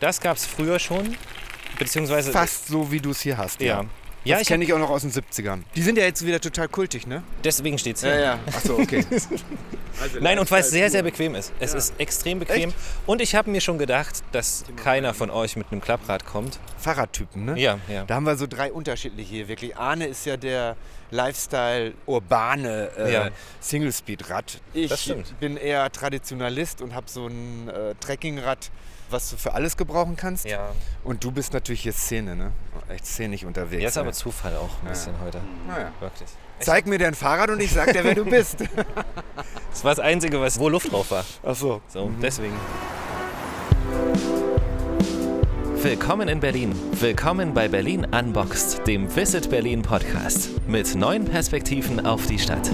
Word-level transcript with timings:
Das 0.00 0.20
gab 0.20 0.36
es 0.36 0.46
früher 0.46 0.78
schon, 0.78 1.16
beziehungsweise... 1.78 2.32
Fast 2.32 2.68
so, 2.68 2.90
wie 2.92 3.00
du 3.00 3.10
es 3.10 3.20
hier 3.20 3.38
hast. 3.38 3.60
Ja. 3.60 3.66
Ja, 3.66 3.84
Ja, 4.24 4.34
das 4.36 4.42
ich 4.42 4.48
kenne 4.48 4.64
ich 4.64 4.72
auch 4.72 4.78
noch 4.78 4.90
aus 4.90 5.02
den 5.02 5.12
70ern. 5.12 5.62
Die 5.74 5.82
sind 5.82 5.96
ja 5.98 6.04
jetzt 6.04 6.24
wieder 6.26 6.40
total 6.40 6.68
kultig, 6.68 7.06
ne? 7.06 7.22
deswegen 7.44 7.78
steht 7.78 7.96
es 7.96 8.02
hier. 8.02 8.18
ja. 8.18 8.38
Achso, 8.54 8.78
okay. 8.78 9.04
Nein, 10.20 10.38
und 10.38 10.50
weil 10.50 10.60
es 10.60 10.68
sehr, 10.70 10.90
sehr 10.90 11.02
bequem 11.02 11.34
ist. 11.34 11.52
Es 11.58 11.72
ist 11.72 11.94
extrem 11.98 12.38
bequem. 12.40 12.74
Und 13.06 13.22
ich 13.22 13.34
habe 13.34 13.50
mir 13.50 13.62
schon 13.62 13.78
gedacht, 13.78 14.22
dass 14.32 14.64
keiner 14.82 15.14
von 15.14 15.30
euch 15.30 15.56
mit 15.56 15.72
einem 15.72 15.80
Klapprad 15.80 16.26
kommt. 16.26 16.58
Fahrradtypen, 16.76 17.46
ne? 17.46 17.58
Ja, 17.58 17.78
ja. 17.88 18.04
Da 18.04 18.16
haben 18.16 18.26
wir 18.26 18.36
so 18.36 18.46
drei 18.46 18.70
unterschiedliche 18.72 19.30
hier. 19.34 19.48
Wirklich, 19.48 19.74
Arne 19.78 20.06
ist 20.06 20.26
ja 20.26 20.36
der 20.36 20.76
Lifestyle 21.10 21.94
urbane 22.04 22.90
äh, 22.98 23.12
Ja. 23.12 23.30
Single-Speed-Rad. 23.60 24.60
Ich 24.74 24.90
Das 24.90 25.02
stimmt. 25.02 25.38
bin 25.40 25.56
eher 25.56 25.90
Traditionalist 25.90 26.82
und 26.82 26.94
habe 26.94 27.06
so 27.08 27.28
ein 27.28 27.68
äh, 27.70 27.94
Trekkingrad, 27.98 28.70
was 29.10 29.30
du 29.30 29.36
für 29.36 29.54
alles 29.54 29.76
gebrauchen 29.76 30.16
kannst. 30.16 30.44
Ja. 30.46 30.70
Und 31.04 31.22
du 31.22 31.30
bist 31.30 31.52
natürlich 31.52 31.82
hier 31.82 31.92
Szene, 31.92 32.36
ne? 32.36 32.52
Echt 32.88 33.06
szenig 33.06 33.44
unterwegs. 33.44 33.82
Jetzt 33.82 33.98
aber 33.98 34.08
ne? 34.08 34.12
Zufall 34.12 34.56
auch 34.56 34.82
ein 34.82 34.88
bisschen 34.88 35.14
heute. 35.24 35.40
Naja. 35.66 35.92
Wirklich. 36.00 36.28
Zeig 36.60 36.86
mir 36.86 36.98
dein 36.98 37.14
Fahrrad 37.14 37.50
und 37.50 37.60
ich 37.60 37.72
sag 37.72 37.92
dir, 37.92 38.04
wer 38.04 38.14
du 38.14 38.24
bist. 38.24 38.58
Das 39.70 39.84
war 39.84 39.94
das 39.94 40.02
Einzige, 40.02 40.40
was, 40.40 40.58
wo 40.58 40.70
Luft 40.70 40.90
drauf 40.90 41.10
war. 41.10 41.22
Achso. 41.42 41.82
So, 41.88 42.10
deswegen. 42.22 42.54
Willkommen 45.82 46.28
in 46.28 46.40
Berlin. 46.40 46.74
Willkommen 46.92 47.52
bei 47.52 47.68
Berlin 47.68 48.06
Unboxed, 48.06 48.86
dem 48.86 49.14
Visit 49.14 49.50
Berlin 49.50 49.82
Podcast. 49.82 50.48
Mit 50.66 50.94
neuen 50.94 51.26
Perspektiven 51.26 52.06
auf 52.06 52.26
die 52.26 52.38
Stadt. 52.38 52.70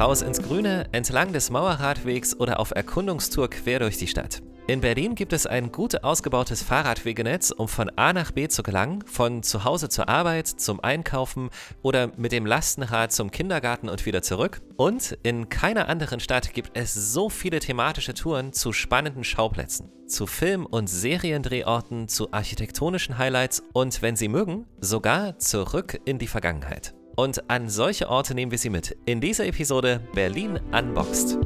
Raus 0.00 0.22
ins 0.22 0.40
Grüne, 0.40 0.86
entlang 0.92 1.34
des 1.34 1.50
Mauerradwegs 1.50 2.34
oder 2.40 2.58
auf 2.58 2.70
Erkundungstour 2.70 3.50
quer 3.50 3.80
durch 3.80 3.98
die 3.98 4.06
Stadt. 4.06 4.40
In 4.66 4.80
Berlin 4.80 5.14
gibt 5.14 5.34
es 5.34 5.46
ein 5.46 5.72
gut 5.72 6.04
ausgebautes 6.04 6.62
Fahrradwegenetz, 6.62 7.50
um 7.50 7.68
von 7.68 7.90
A 7.96 8.14
nach 8.14 8.30
B 8.30 8.48
zu 8.48 8.62
gelangen, 8.62 9.04
von 9.04 9.42
zu 9.42 9.64
Hause 9.64 9.90
zur 9.90 10.08
Arbeit, 10.08 10.46
zum 10.46 10.80
Einkaufen 10.82 11.50
oder 11.82 12.12
mit 12.16 12.32
dem 12.32 12.46
Lastenrad 12.46 13.12
zum 13.12 13.30
Kindergarten 13.30 13.90
und 13.90 14.06
wieder 14.06 14.22
zurück. 14.22 14.62
Und 14.78 15.18
in 15.22 15.50
keiner 15.50 15.90
anderen 15.90 16.20
Stadt 16.20 16.54
gibt 16.54 16.70
es 16.78 16.94
so 16.94 17.28
viele 17.28 17.58
thematische 17.58 18.14
Touren 18.14 18.54
zu 18.54 18.72
spannenden 18.72 19.22
Schauplätzen, 19.22 19.92
zu 20.06 20.26
Film- 20.26 20.64
und 20.64 20.88
Seriendrehorten, 20.88 22.08
zu 22.08 22.32
architektonischen 22.32 23.18
Highlights 23.18 23.62
und, 23.74 24.00
wenn 24.00 24.16
Sie 24.16 24.28
mögen, 24.28 24.64
sogar 24.80 25.38
zurück 25.38 26.00
in 26.06 26.18
die 26.18 26.26
Vergangenheit. 26.26 26.94
Und 27.20 27.50
an 27.50 27.68
solche 27.68 28.08
Orte 28.08 28.34
nehmen 28.34 28.50
wir 28.50 28.56
Sie 28.56 28.70
mit 28.70 28.96
in 29.04 29.20
dieser 29.20 29.44
Episode 29.44 30.00
Berlin 30.14 30.58
Unboxed. 30.72 31.36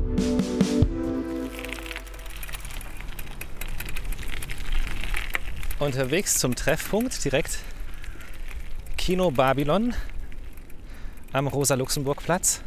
Unterwegs 5.81 6.39
zum 6.39 6.55
Treffpunkt 6.55 7.25
direkt 7.25 7.59
Kino 8.97 9.33
Babylon 9.33 9.97
am 11.33 11.49
Rosa-Luxemburg-Platz. 11.49 12.63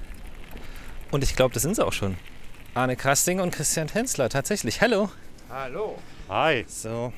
Und 1.09 1.23
ich 1.23 1.33
glaube, 1.37 1.53
das 1.53 1.63
sind 1.63 1.77
sie 1.77 1.85
auch 1.85 1.93
schon. 1.93 2.17
Arne 2.73 2.97
Kasting 2.97 3.39
und 3.39 3.51
Christian 3.51 3.87
Tänzler, 3.87 4.27
tatsächlich. 4.27 4.81
Hallo. 4.81 5.09
Hallo. 5.49 5.97
Hi, 6.27 6.65
So, 6.67 7.13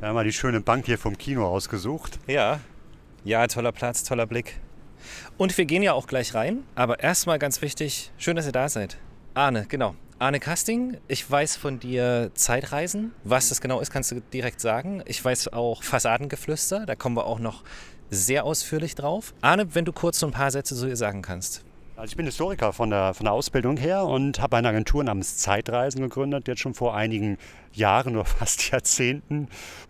wir 0.00 0.08
haben 0.08 0.16
mal 0.16 0.24
die 0.24 0.32
schöne 0.32 0.60
Bank 0.60 0.86
hier 0.86 0.98
vom 0.98 1.16
Kino 1.16 1.46
ausgesucht. 1.46 2.18
ja. 2.26 2.58
Ja, 3.24 3.46
toller 3.46 3.72
Platz, 3.72 4.04
toller 4.04 4.26
Blick. 4.26 4.60
Und 5.38 5.56
wir 5.56 5.64
gehen 5.64 5.82
ja 5.82 5.94
auch 5.94 6.06
gleich 6.06 6.34
rein. 6.34 6.62
Aber 6.74 7.00
erstmal 7.00 7.38
ganz 7.38 7.62
wichtig, 7.62 8.12
schön, 8.18 8.36
dass 8.36 8.44
ihr 8.44 8.52
da 8.52 8.68
seid. 8.68 8.98
Arne, 9.32 9.64
genau. 9.66 9.94
Arne 10.18 10.40
Kasting, 10.40 10.98
ich 11.08 11.28
weiß 11.28 11.56
von 11.56 11.80
dir 11.80 12.30
Zeitreisen. 12.34 13.12
Was 13.24 13.48
das 13.48 13.62
genau 13.62 13.80
ist, 13.80 13.90
kannst 13.90 14.12
du 14.12 14.20
direkt 14.20 14.60
sagen. 14.60 15.02
Ich 15.06 15.24
weiß 15.24 15.54
auch 15.54 15.82
Fassadengeflüster, 15.82 16.84
da 16.84 16.96
kommen 16.96 17.16
wir 17.16 17.24
auch 17.24 17.38
noch 17.38 17.64
sehr 18.10 18.44
ausführlich 18.44 18.94
drauf. 18.94 19.32
Arne, 19.40 19.74
wenn 19.74 19.86
du 19.86 19.92
kurz 19.92 20.20
so 20.20 20.26
ein 20.26 20.32
paar 20.32 20.50
Sätze 20.50 20.76
zu 20.76 20.86
dir 20.86 20.96
sagen 20.96 21.22
kannst. 21.22 21.64
Also 21.96 22.10
ich 22.10 22.16
bin 22.16 22.26
Historiker 22.26 22.72
von 22.72 22.90
der, 22.90 23.14
von 23.14 23.24
der 23.24 23.32
Ausbildung 23.32 23.76
her 23.76 24.04
und 24.04 24.40
habe 24.40 24.56
eine 24.56 24.68
Agentur 24.68 25.04
namens 25.04 25.36
Zeitreisen 25.36 26.00
gegründet, 26.00 26.48
jetzt 26.48 26.60
schon 26.60 26.74
vor 26.74 26.96
einigen 26.96 27.38
Jahren 27.72 28.16
oder 28.16 28.24
fast 28.24 28.68
Jahrzehnten. 28.72 29.46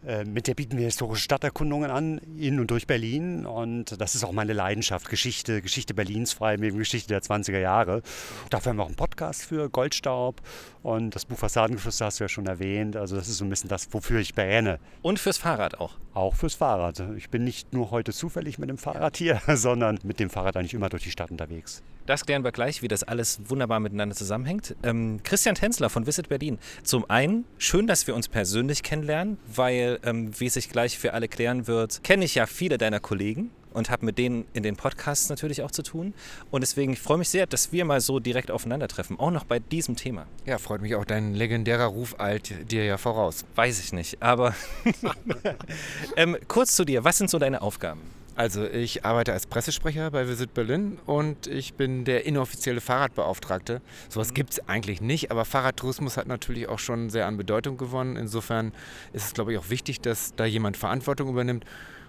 Äh, 0.07 0.25
mit 0.25 0.47
der 0.47 0.55
bieten 0.55 0.77
wir 0.77 0.85
historische 0.85 1.23
Stadterkundungen 1.23 1.91
an, 1.91 2.19
in 2.39 2.61
und 2.61 2.71
durch 2.71 2.87
Berlin. 2.87 3.47
Und 3.47 3.99
das 3.99 4.15
ist 4.15 4.23
auch 4.23 4.33
meine 4.33 4.53
Leidenschaft, 4.53 5.09
Geschichte, 5.09 5.63
Geschichte 5.63 5.95
Berlins, 5.95 6.35
vor 6.35 6.49
allem 6.49 6.63
eben 6.63 6.77
Geschichte 6.77 7.09
der 7.09 7.23
20er 7.23 7.59
Jahre. 7.59 8.03
Dafür 8.51 8.71
haben 8.71 8.77
wir 8.77 8.83
auch 8.83 8.89
einen 8.89 8.97
Podcast 8.97 9.47
für 9.47 9.71
Goldstaub 9.71 10.43
und 10.83 11.15
das 11.15 11.25
Buch 11.25 11.39
Fassadengeflüster 11.39 12.05
hast 12.05 12.21
du 12.21 12.25
ja 12.25 12.29
schon 12.29 12.47
erwähnt. 12.47 12.97
Also 12.97 13.17
das 13.17 13.29
ist 13.29 13.39
so 13.39 13.47
ein 13.47 13.51
bisschen 13.51 13.71
das, 13.71 13.89
wofür 13.93 14.21
ich 14.21 14.35
brenne. 14.35 14.79
Und 15.01 15.19
fürs 15.19 15.39
Fahrrad 15.39 15.81
auch. 15.81 15.95
Auch 16.13 16.35
fürs 16.35 16.55
Fahrrad. 16.55 17.03
Ich 17.17 17.31
bin 17.31 17.45
nicht 17.45 17.73
nur 17.73 17.91
heute 17.91 18.13
zufällig 18.13 18.59
mit 18.59 18.69
dem 18.69 18.77
Fahrrad 18.77 19.17
hier, 19.17 19.41
sondern 19.55 19.99
mit 20.03 20.21
dem 20.21 20.29
Fahrrad 20.29 20.59
eigentlich 20.59 20.75
immer 20.75 20.91
durch 20.91 21.05
die 21.05 21.11
Stadt 21.11 21.31
unterwegs. 21.31 21.83
Das 22.07 22.27
klären 22.27 22.45
wir 22.45 22.53
gleich, 22.53 22.83
wie 22.83 22.89
das 22.89 23.03
alles 23.03 23.41
wunderbar 23.47 23.81
miteinander 23.81 24.15
zusammenhängt. 24.15 24.77
Ähm, 24.83 25.21
Christian 25.23 25.55
Tänzler 25.55 25.89
von 25.89 26.07
Visit 26.07 26.29
Berlin. 26.29 26.59
Zum 26.83 27.09
einen, 27.09 27.47
schön, 27.57 27.87
dass 27.87 28.07
wir 28.07 28.15
uns 28.15 28.29
persönlich 28.29 28.83
kennenlernen, 28.83 29.39
weil, 29.47 29.99
ähm, 30.05 30.39
wie 30.39 30.51
sich 30.51 30.69
gleich 30.69 30.99
für 30.99 31.15
alle 31.15 31.29
klären 31.29 31.67
wird, 31.67 32.05
kenne 32.05 32.27
ich 32.27 32.35
ja 32.35 32.45
viele 32.45 32.77
deiner 32.77 33.01
Kollegen 33.01 33.51
und 33.73 33.91
habe 33.91 34.05
mit 34.05 34.19
denen 34.19 34.47
in 34.53 34.63
den 34.63 34.77
Podcasts 34.77 35.31
natürlich 35.31 35.63
auch 35.63 35.71
zu 35.71 35.83
tun. 35.83 36.13
Und 36.51 36.61
deswegen 36.61 36.93
ich 36.93 37.01
freue 37.01 37.19
mich 37.19 37.31
sehr, 37.31 37.47
dass 37.47 37.73
wir 37.73 37.87
mal 37.87 38.01
so 38.01 38.21
direkt 38.21 38.51
aufeinandertreffen, 38.51 39.19
auch 39.19 39.31
noch 39.31 39.45
bei 39.45 39.59
diesem 39.59 39.97
Thema. 39.97 40.27
Ja, 40.45 40.59
freut 40.59 40.83
mich 40.83 40.95
auch. 40.95 41.05
Dein 41.05 41.35
legendärer 41.35 41.87
Ruf 41.87 42.21
eilt 42.21 42.71
dir 42.71 42.85
ja 42.85 42.99
voraus. 42.99 43.45
Weiß 43.55 43.81
ich 43.81 43.93
nicht, 43.93 44.23
aber 44.23 44.55
ähm, 46.17 46.37
kurz 46.49 46.77
zu 46.77 46.85
dir, 46.85 47.05
was 47.05 47.19
sind 47.19 47.31
so 47.31 47.39
deine 47.39 47.63
Aufgaben? 47.63 48.01
Also 48.37 48.65
ich 48.65 49.05
arbeite 49.05 49.33
als 49.33 49.47
Pressesprecher 49.47 50.11
bei 50.11 50.27
Visit 50.27 50.55
Berlin 50.55 50.99
und 51.07 51.47
ich 51.47 51.75
bin 51.75 52.05
der 52.05 52.27
inoffizielle 52.27 52.81
Fahrradbeauftragte. 52.81 53.81
Sowas 54.09 54.35
gibt 54.35 54.55
es 54.55 54.69
eigentlich 54.69 55.01
nicht, 55.01 55.31
aber 55.31 55.45
Fahrradtourismus 55.45 56.17
hat 56.17 56.27
natürlich 56.27 56.69
auch 56.69 56.81
schon 56.81 57.11
sehr 57.11 57.27
an 57.27 57.37
Bedeutung 57.37 57.77
gewonnen. 57.77 58.17
Insofern 58.17 58.73
ist 59.13 59.27
es, 59.27 59.35
glaube 59.35 59.53
ich, 59.53 59.59
auch 59.59 59.71
wichtig, 59.71 60.01
dass 60.01 60.35
da 60.35 60.47
jemand 60.47 60.77
Verantwortung 60.77 61.29
übernimmt. 61.29 61.65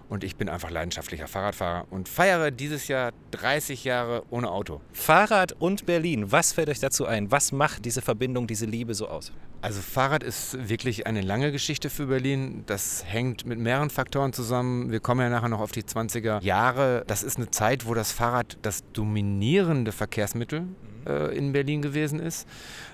Und 0.08 0.24
ich 0.24 0.36
bin 0.36 0.50
einfach 0.50 0.70
leidenschaftlicher 0.70 1.28
Fahrradfahrer 1.28 1.88
und 1.90 2.08
feiere 2.08 2.52
dieses 2.52 2.88
Jahr 2.88 3.12
30 3.32 3.84
Jahre 3.84 4.24
ohne 4.30 4.52
Auto. 4.52 4.82
Fahrrad 4.94 5.54
und 5.54 5.86
Berlin, 5.86 6.32
was 6.32 6.54
fällt 6.54 6.70
euch 6.70 6.80
dazu 6.80 7.06
ein? 7.06 7.32
Was 7.32 7.52
macht 7.52 7.86
diese 7.86 8.02
Verbindung, 8.02 8.46
diese 8.46 8.66
Liebe 8.66 8.94
so 8.94 9.08
aus? 9.08 9.32
Also 9.62 9.82
Fahrrad 9.82 10.22
ist 10.22 10.70
wirklich 10.70 11.08
eine 11.08 11.22
lange 11.22 11.52
Geschichte 11.52 11.90
für 11.90 12.06
Berlin. 12.06 12.64
Das 12.68 13.04
hängt 13.04 13.48
mit 13.48 13.58
mehreren 13.58 13.90
Faktoren 13.90 14.32
zusammen. 14.32 14.92
Wir 14.92 15.00
kommen 15.00 15.22
ja 15.22 15.30
nachher 15.30 15.50
noch 15.50 15.60
auf 15.60 15.72
die 15.72 15.82
20er 15.82 16.44
Jahre. 16.44 17.04
Das 17.08 17.24
ist 17.24 17.38
eine 17.38 17.50
Zeit, 17.50 17.88
wo 17.88 17.96
das 17.96 18.12
Fahrrad 18.12 18.60
das 18.62 18.84
dominierende 18.94 19.92
Verkehrsmittel 19.92 20.68
äh, 21.08 21.36
in 21.36 21.52
Berlin 21.52 21.82
gewesen 21.82 22.20
ist. 22.20 22.48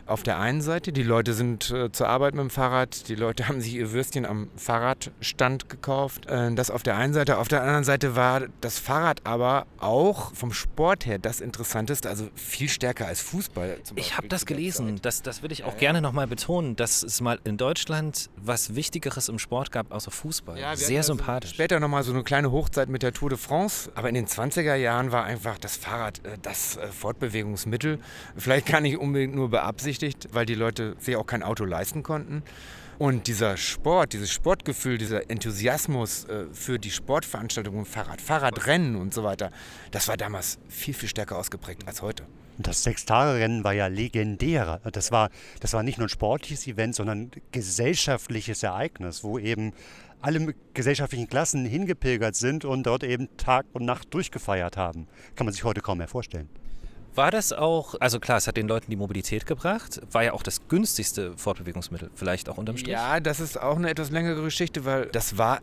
Auf 0.05 0.23
der 0.23 0.39
einen 0.39 0.61
Seite, 0.61 0.91
die 0.91 1.03
Leute 1.03 1.33
sind 1.33 1.71
äh, 1.71 1.91
zur 1.91 2.07
Arbeit 2.07 2.33
mit 2.33 2.41
dem 2.41 2.49
Fahrrad, 2.49 3.07
die 3.07 3.15
Leute 3.15 3.47
haben 3.47 3.61
sich 3.61 3.75
ihr 3.75 3.91
Würstchen 3.91 4.25
am 4.25 4.49
Fahrradstand 4.55 5.69
gekauft. 5.69 6.25
Äh, 6.25 6.53
das 6.55 6.69
auf 6.71 6.83
der 6.83 6.97
einen 6.97 7.13
Seite. 7.13 7.37
Auf 7.37 7.47
der 7.47 7.61
anderen 7.61 7.83
Seite 7.83 8.15
war 8.15 8.41
das 8.61 8.79
Fahrrad 8.79 9.21
aber 9.25 9.65
auch 9.79 10.33
vom 10.33 10.53
Sport 10.53 11.05
her 11.05 11.19
das 11.19 11.41
Interessanteste, 11.41 12.09
also 12.09 12.27
viel 12.35 12.69
stärker 12.69 13.07
als 13.07 13.21
Fußball. 13.21 13.79
zum 13.83 13.97
Ich 13.97 14.17
habe 14.17 14.27
das 14.27 14.45
gelesen. 14.45 14.95
Zeit. 14.95 15.05
Das, 15.05 15.21
das 15.21 15.43
will 15.43 15.51
ich 15.51 15.63
auch 15.63 15.77
gerne 15.77 16.01
nochmal 16.01 16.27
betonen, 16.27 16.75
dass 16.75 17.03
es 17.03 17.21
mal 17.21 17.39
in 17.43 17.57
Deutschland 17.57 18.29
was 18.35 18.75
Wichtigeres 18.75 19.29
im 19.29 19.39
Sport 19.39 19.71
gab, 19.71 19.91
außer 19.91 20.11
Fußball. 20.11 20.59
Ja, 20.59 20.75
Sehr 20.75 20.97
also 20.97 21.13
sympathisch. 21.13 21.51
Später 21.51 21.79
nochmal 21.79 22.03
so 22.03 22.11
eine 22.11 22.23
kleine 22.23 22.51
Hochzeit 22.51 22.89
mit 22.89 23.03
der 23.03 23.13
Tour 23.13 23.29
de 23.29 23.37
France. 23.37 23.91
Aber 23.95 24.09
in 24.09 24.15
den 24.15 24.27
20er 24.27 24.75
Jahren 24.75 25.11
war 25.11 25.23
einfach 25.23 25.57
das 25.57 25.75
Fahrrad 25.77 26.25
äh, 26.25 26.37
das 26.41 26.77
äh, 26.77 26.87
Fortbewegungsmittel. 26.87 27.99
Vielleicht 28.35 28.67
gar 28.67 28.81
nicht 28.81 28.97
unbedingt 28.97 29.35
nur 29.35 29.49
beabsichtigt, 29.49 29.90
weil 30.31 30.45
die 30.45 30.55
Leute 30.55 30.95
sich 30.99 31.15
auch 31.15 31.25
kein 31.25 31.43
Auto 31.43 31.65
leisten 31.65 32.03
konnten. 32.03 32.43
Und 32.97 33.25
dieser 33.25 33.57
Sport, 33.57 34.13
dieses 34.13 34.31
Sportgefühl, 34.31 34.99
dieser 34.99 35.29
Enthusiasmus 35.31 36.25
äh, 36.25 36.45
für 36.53 36.77
die 36.77 36.91
Sportveranstaltungen, 36.91 37.85
Fahrrad, 37.85 38.21
Fahrradrennen 38.21 38.95
und 38.95 39.11
so 39.11 39.23
weiter, 39.23 39.49
das 39.89 40.07
war 40.07 40.17
damals 40.17 40.59
viel, 40.67 40.93
viel 40.93 41.09
stärker 41.09 41.37
ausgeprägt 41.37 41.87
als 41.87 42.03
heute. 42.03 42.27
Das 42.59 42.83
Sechstagerennen 42.83 43.63
war 43.63 43.73
ja 43.73 43.87
legendär. 43.87 44.81
Das 44.91 45.11
war, 45.11 45.31
das 45.61 45.73
war 45.73 45.81
nicht 45.81 45.97
nur 45.97 46.05
ein 46.05 46.09
sportliches 46.09 46.67
Event, 46.67 46.93
sondern 46.93 47.21
ein 47.21 47.31
gesellschaftliches 47.51 48.61
Ereignis, 48.61 49.23
wo 49.23 49.39
eben 49.39 49.73
alle 50.21 50.53
gesellschaftlichen 50.75 51.27
Klassen 51.27 51.65
hingepilgert 51.65 52.35
sind 52.35 52.65
und 52.65 52.83
dort 52.83 53.03
eben 53.03 53.35
Tag 53.37 53.65
und 53.73 53.83
Nacht 53.83 54.13
durchgefeiert 54.13 54.77
haben. 54.77 55.07
Kann 55.35 55.45
man 55.45 55.53
sich 55.53 55.63
heute 55.63 55.81
kaum 55.81 55.97
mehr 55.97 56.07
vorstellen. 56.07 56.49
War 57.15 57.31
das 57.31 57.51
auch, 57.51 57.95
also 57.99 58.19
klar, 58.19 58.37
es 58.37 58.47
hat 58.47 58.55
den 58.55 58.67
Leuten 58.67 58.89
die 58.89 58.95
Mobilität 58.95 59.45
gebracht, 59.45 60.01
war 60.11 60.23
ja 60.23 60.33
auch 60.33 60.43
das 60.43 60.67
günstigste 60.67 61.33
Fortbewegungsmittel, 61.37 62.09
vielleicht 62.15 62.47
auch 62.47 62.57
unterm 62.57 62.77
Strich. 62.77 62.93
Ja, 62.93 63.19
das 63.19 63.39
ist 63.39 63.59
auch 63.59 63.75
eine 63.75 63.89
etwas 63.89 64.11
längere 64.11 64.41
Geschichte, 64.41 64.85
weil 64.85 65.07
das 65.07 65.37
war 65.37 65.59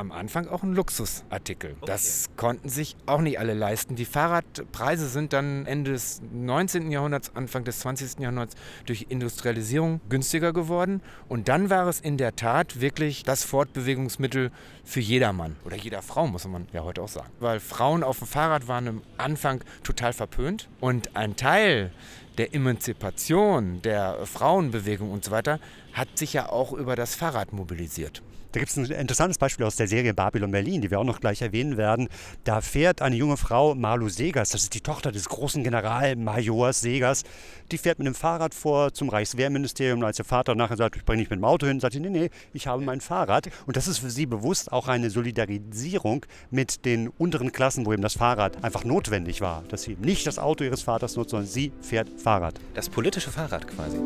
am 0.00 0.12
Anfang 0.12 0.48
auch 0.48 0.62
ein 0.62 0.74
Luxusartikel. 0.74 1.72
Okay. 1.72 1.86
Das 1.86 2.30
konnten 2.36 2.68
sich 2.68 2.96
auch 3.06 3.20
nicht 3.20 3.38
alle 3.38 3.54
leisten. 3.54 3.94
Die 3.94 4.06
Fahrradpreise 4.06 5.08
sind 5.08 5.32
dann 5.32 5.66
Ende 5.66 5.92
des 5.92 6.22
19. 6.32 6.90
Jahrhunderts, 6.90 7.36
Anfang 7.36 7.64
des 7.64 7.80
20. 7.80 8.18
Jahrhunderts 8.18 8.56
durch 8.86 9.06
Industrialisierung 9.10 10.00
günstiger 10.08 10.52
geworden. 10.52 11.02
Und 11.28 11.48
dann 11.48 11.70
war 11.70 11.86
es 11.86 12.00
in 12.00 12.16
der 12.16 12.34
Tat 12.34 12.80
wirklich 12.80 13.22
das 13.22 13.44
Fortbewegungsmittel 13.44 14.50
für 14.84 15.00
jedermann 15.00 15.56
oder 15.64 15.76
jeder 15.76 16.02
Frau, 16.02 16.26
muss 16.26 16.46
man 16.46 16.66
ja 16.72 16.82
heute 16.82 17.02
auch 17.02 17.08
sagen. 17.08 17.30
Weil 17.38 17.60
Frauen 17.60 18.02
auf 18.02 18.18
dem 18.18 18.26
Fahrrad 18.26 18.66
waren 18.66 18.88
am 18.88 19.02
Anfang 19.18 19.62
total 19.84 20.12
verpönt 20.12 20.68
und 20.80 21.14
ein 21.14 21.36
Teil 21.36 21.92
der 22.38 22.54
Emanzipation, 22.54 23.82
der 23.82 24.24
Frauenbewegung 24.24 25.10
und 25.10 25.24
so 25.24 25.30
weiter, 25.30 25.60
hat 25.92 26.16
sich 26.16 26.32
ja 26.32 26.48
auch 26.48 26.72
über 26.72 26.96
das 26.96 27.14
Fahrrad 27.14 27.52
mobilisiert. 27.52 28.22
Da 28.52 28.58
gibt 28.58 28.70
es 28.70 28.76
ein 28.76 28.84
interessantes 28.86 29.38
Beispiel 29.38 29.64
aus 29.64 29.76
der 29.76 29.86
Serie 29.86 30.12
Babylon 30.12 30.50
Berlin, 30.50 30.80
die 30.80 30.90
wir 30.90 30.98
auch 30.98 31.04
noch 31.04 31.20
gleich 31.20 31.40
erwähnen 31.40 31.76
werden. 31.76 32.08
Da 32.42 32.60
fährt 32.60 33.00
eine 33.00 33.14
junge 33.14 33.36
Frau, 33.36 33.76
Marlu 33.76 34.08
Segers, 34.08 34.50
das 34.50 34.64
ist 34.64 34.74
die 34.74 34.80
Tochter 34.80 35.12
des 35.12 35.28
großen 35.28 35.62
Generalmajors 35.62 36.80
Segers, 36.80 37.22
die 37.70 37.78
fährt 37.78 37.98
mit 37.98 38.06
dem 38.06 38.14
Fahrrad 38.14 38.54
vor 38.54 38.92
zum 38.92 39.08
Reichswehrministerium. 39.08 40.00
Und 40.00 40.04
als 40.04 40.18
ihr 40.18 40.24
Vater 40.24 40.56
nachher 40.56 40.76
sagt, 40.76 40.96
ich 40.96 41.04
bringe 41.04 41.22
dich 41.22 41.30
mit 41.30 41.38
dem 41.38 41.44
Auto 41.44 41.66
hin, 41.66 41.78
sagt 41.78 41.94
sie, 41.94 42.00
nee, 42.00 42.10
nee, 42.10 42.30
ich 42.52 42.66
habe 42.66 42.82
mein 42.82 43.00
Fahrrad. 43.00 43.48
Und 43.66 43.76
das 43.76 43.86
ist 43.86 43.98
für 43.98 44.10
sie 44.10 44.26
bewusst 44.26 44.72
auch 44.72 44.88
eine 44.88 45.10
Solidarisierung 45.10 46.26
mit 46.50 46.84
den 46.84 47.08
unteren 47.08 47.52
Klassen, 47.52 47.86
wo 47.86 47.92
eben 47.92 48.02
das 48.02 48.14
Fahrrad 48.14 48.64
einfach 48.64 48.84
notwendig 48.84 49.40
war. 49.40 49.62
Dass 49.68 49.82
sie 49.82 49.96
nicht 50.00 50.26
das 50.26 50.40
Auto 50.40 50.64
ihres 50.64 50.82
Vaters 50.82 51.16
nutzt, 51.16 51.30
sondern 51.30 51.48
sie 51.48 51.72
fährt 51.80 52.08
Fahrrad. 52.20 52.54
Das 52.74 52.88
politische 52.88 53.30
Fahrrad 53.30 53.68
quasi. 53.68 53.98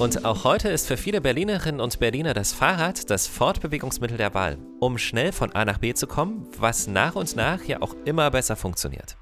Und 0.00 0.24
auch 0.24 0.44
heute 0.44 0.70
ist 0.70 0.86
für 0.86 0.96
viele 0.96 1.20
Berlinerinnen 1.20 1.78
und 1.78 1.98
Berliner 1.98 2.32
das 2.32 2.54
Fahrrad 2.54 3.10
das 3.10 3.26
Fortbewegungsmittel 3.26 4.16
der 4.16 4.32
Wahl, 4.32 4.56
um 4.78 4.96
schnell 4.96 5.30
von 5.30 5.52
A 5.52 5.66
nach 5.66 5.76
B 5.76 5.92
zu 5.92 6.06
kommen, 6.06 6.48
was 6.56 6.86
nach 6.86 7.16
und 7.16 7.36
nach 7.36 7.62
ja 7.64 7.82
auch 7.82 7.94
immer 8.06 8.30
besser 8.30 8.56
funktioniert. 8.56 9.18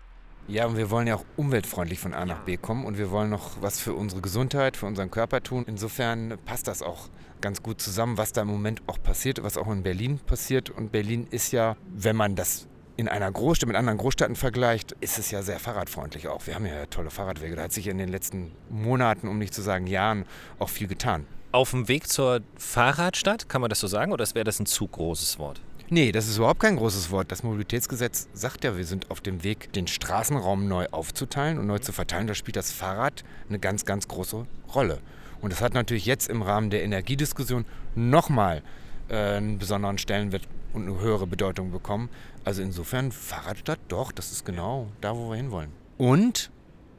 Ja, 0.46 0.66
und 0.66 0.76
wir 0.76 0.88
wollen 0.88 1.08
ja 1.08 1.16
auch 1.16 1.24
umweltfreundlich 1.36 1.98
von 1.98 2.14
A 2.14 2.24
nach 2.24 2.44
B 2.44 2.56
kommen 2.56 2.86
und 2.86 2.96
wir 2.96 3.10
wollen 3.10 3.28
noch 3.28 3.60
was 3.60 3.80
für 3.80 3.92
unsere 3.92 4.20
Gesundheit, 4.20 4.76
für 4.76 4.86
unseren 4.86 5.10
Körper 5.10 5.42
tun. 5.42 5.64
Insofern 5.66 6.38
passt 6.44 6.68
das 6.68 6.80
auch 6.80 7.08
ganz 7.40 7.60
gut 7.60 7.82
zusammen, 7.82 8.16
was 8.16 8.30
da 8.30 8.42
im 8.42 8.48
Moment 8.48 8.82
auch 8.86 9.02
passiert, 9.02 9.42
was 9.42 9.58
auch 9.58 9.66
in 9.66 9.82
Berlin 9.82 10.20
passiert. 10.20 10.70
Und 10.70 10.92
Berlin 10.92 11.26
ist 11.28 11.50
ja, 11.50 11.76
wenn 11.92 12.14
man 12.14 12.36
das 12.36 12.68
in 12.98 13.06
einer 13.06 13.30
Großstadt 13.30 13.68
mit 13.68 13.76
anderen 13.76 13.96
Großstädten 13.96 14.34
vergleicht, 14.34 14.90
ist 15.00 15.20
es 15.20 15.30
ja 15.30 15.40
sehr 15.42 15.60
fahrradfreundlich 15.60 16.26
auch. 16.26 16.48
Wir 16.48 16.56
haben 16.56 16.66
ja 16.66 16.84
tolle 16.86 17.10
Fahrradwege. 17.10 17.54
Da 17.54 17.62
hat 17.62 17.72
sich 17.72 17.86
in 17.86 17.96
den 17.96 18.08
letzten 18.08 18.50
Monaten, 18.68 19.28
um 19.28 19.38
nicht 19.38 19.54
zu 19.54 19.62
sagen 19.62 19.86
Jahren, 19.86 20.24
auch 20.58 20.68
viel 20.68 20.88
getan. 20.88 21.24
Auf 21.52 21.70
dem 21.70 21.86
Weg 21.86 22.08
zur 22.08 22.40
Fahrradstadt, 22.56 23.48
kann 23.48 23.60
man 23.60 23.70
das 23.70 23.78
so 23.78 23.86
sagen, 23.86 24.12
oder 24.12 24.26
wäre 24.34 24.42
das 24.42 24.58
ein 24.58 24.66
zu 24.66 24.88
großes 24.88 25.38
Wort? 25.38 25.60
Nee, 25.90 26.10
das 26.10 26.26
ist 26.26 26.38
überhaupt 26.38 26.58
kein 26.58 26.74
großes 26.74 27.12
Wort. 27.12 27.30
Das 27.30 27.44
Mobilitätsgesetz 27.44 28.28
sagt 28.32 28.64
ja, 28.64 28.76
wir 28.76 28.84
sind 28.84 29.12
auf 29.12 29.20
dem 29.20 29.44
Weg, 29.44 29.72
den 29.74 29.86
Straßenraum 29.86 30.66
neu 30.66 30.88
aufzuteilen 30.90 31.60
und 31.60 31.68
neu 31.68 31.78
zu 31.78 31.92
verteilen. 31.92 32.26
Da 32.26 32.34
spielt 32.34 32.56
das 32.56 32.72
Fahrrad 32.72 33.22
eine 33.48 33.60
ganz, 33.60 33.84
ganz 33.84 34.08
große 34.08 34.44
Rolle. 34.74 34.98
Und 35.40 35.52
das 35.52 35.62
hat 35.62 35.72
natürlich 35.72 36.04
jetzt 36.04 36.28
im 36.28 36.42
Rahmen 36.42 36.70
der 36.70 36.82
Energiediskussion 36.82 37.64
nochmal 37.94 38.62
äh, 39.08 39.36
einen 39.36 39.58
besonderen 39.58 39.98
Stellenwert 39.98 40.42
und 40.72 40.82
eine 40.82 41.00
höhere 41.00 41.26
Bedeutung 41.26 41.70
bekommen. 41.70 42.08
Also 42.44 42.62
insofern 42.62 43.12
Fahrradstadt, 43.12 43.80
doch, 43.88 44.12
das 44.12 44.32
ist 44.32 44.44
genau 44.44 44.88
da, 45.00 45.16
wo 45.16 45.30
wir 45.30 45.36
hinwollen. 45.36 45.72
Und 45.98 46.50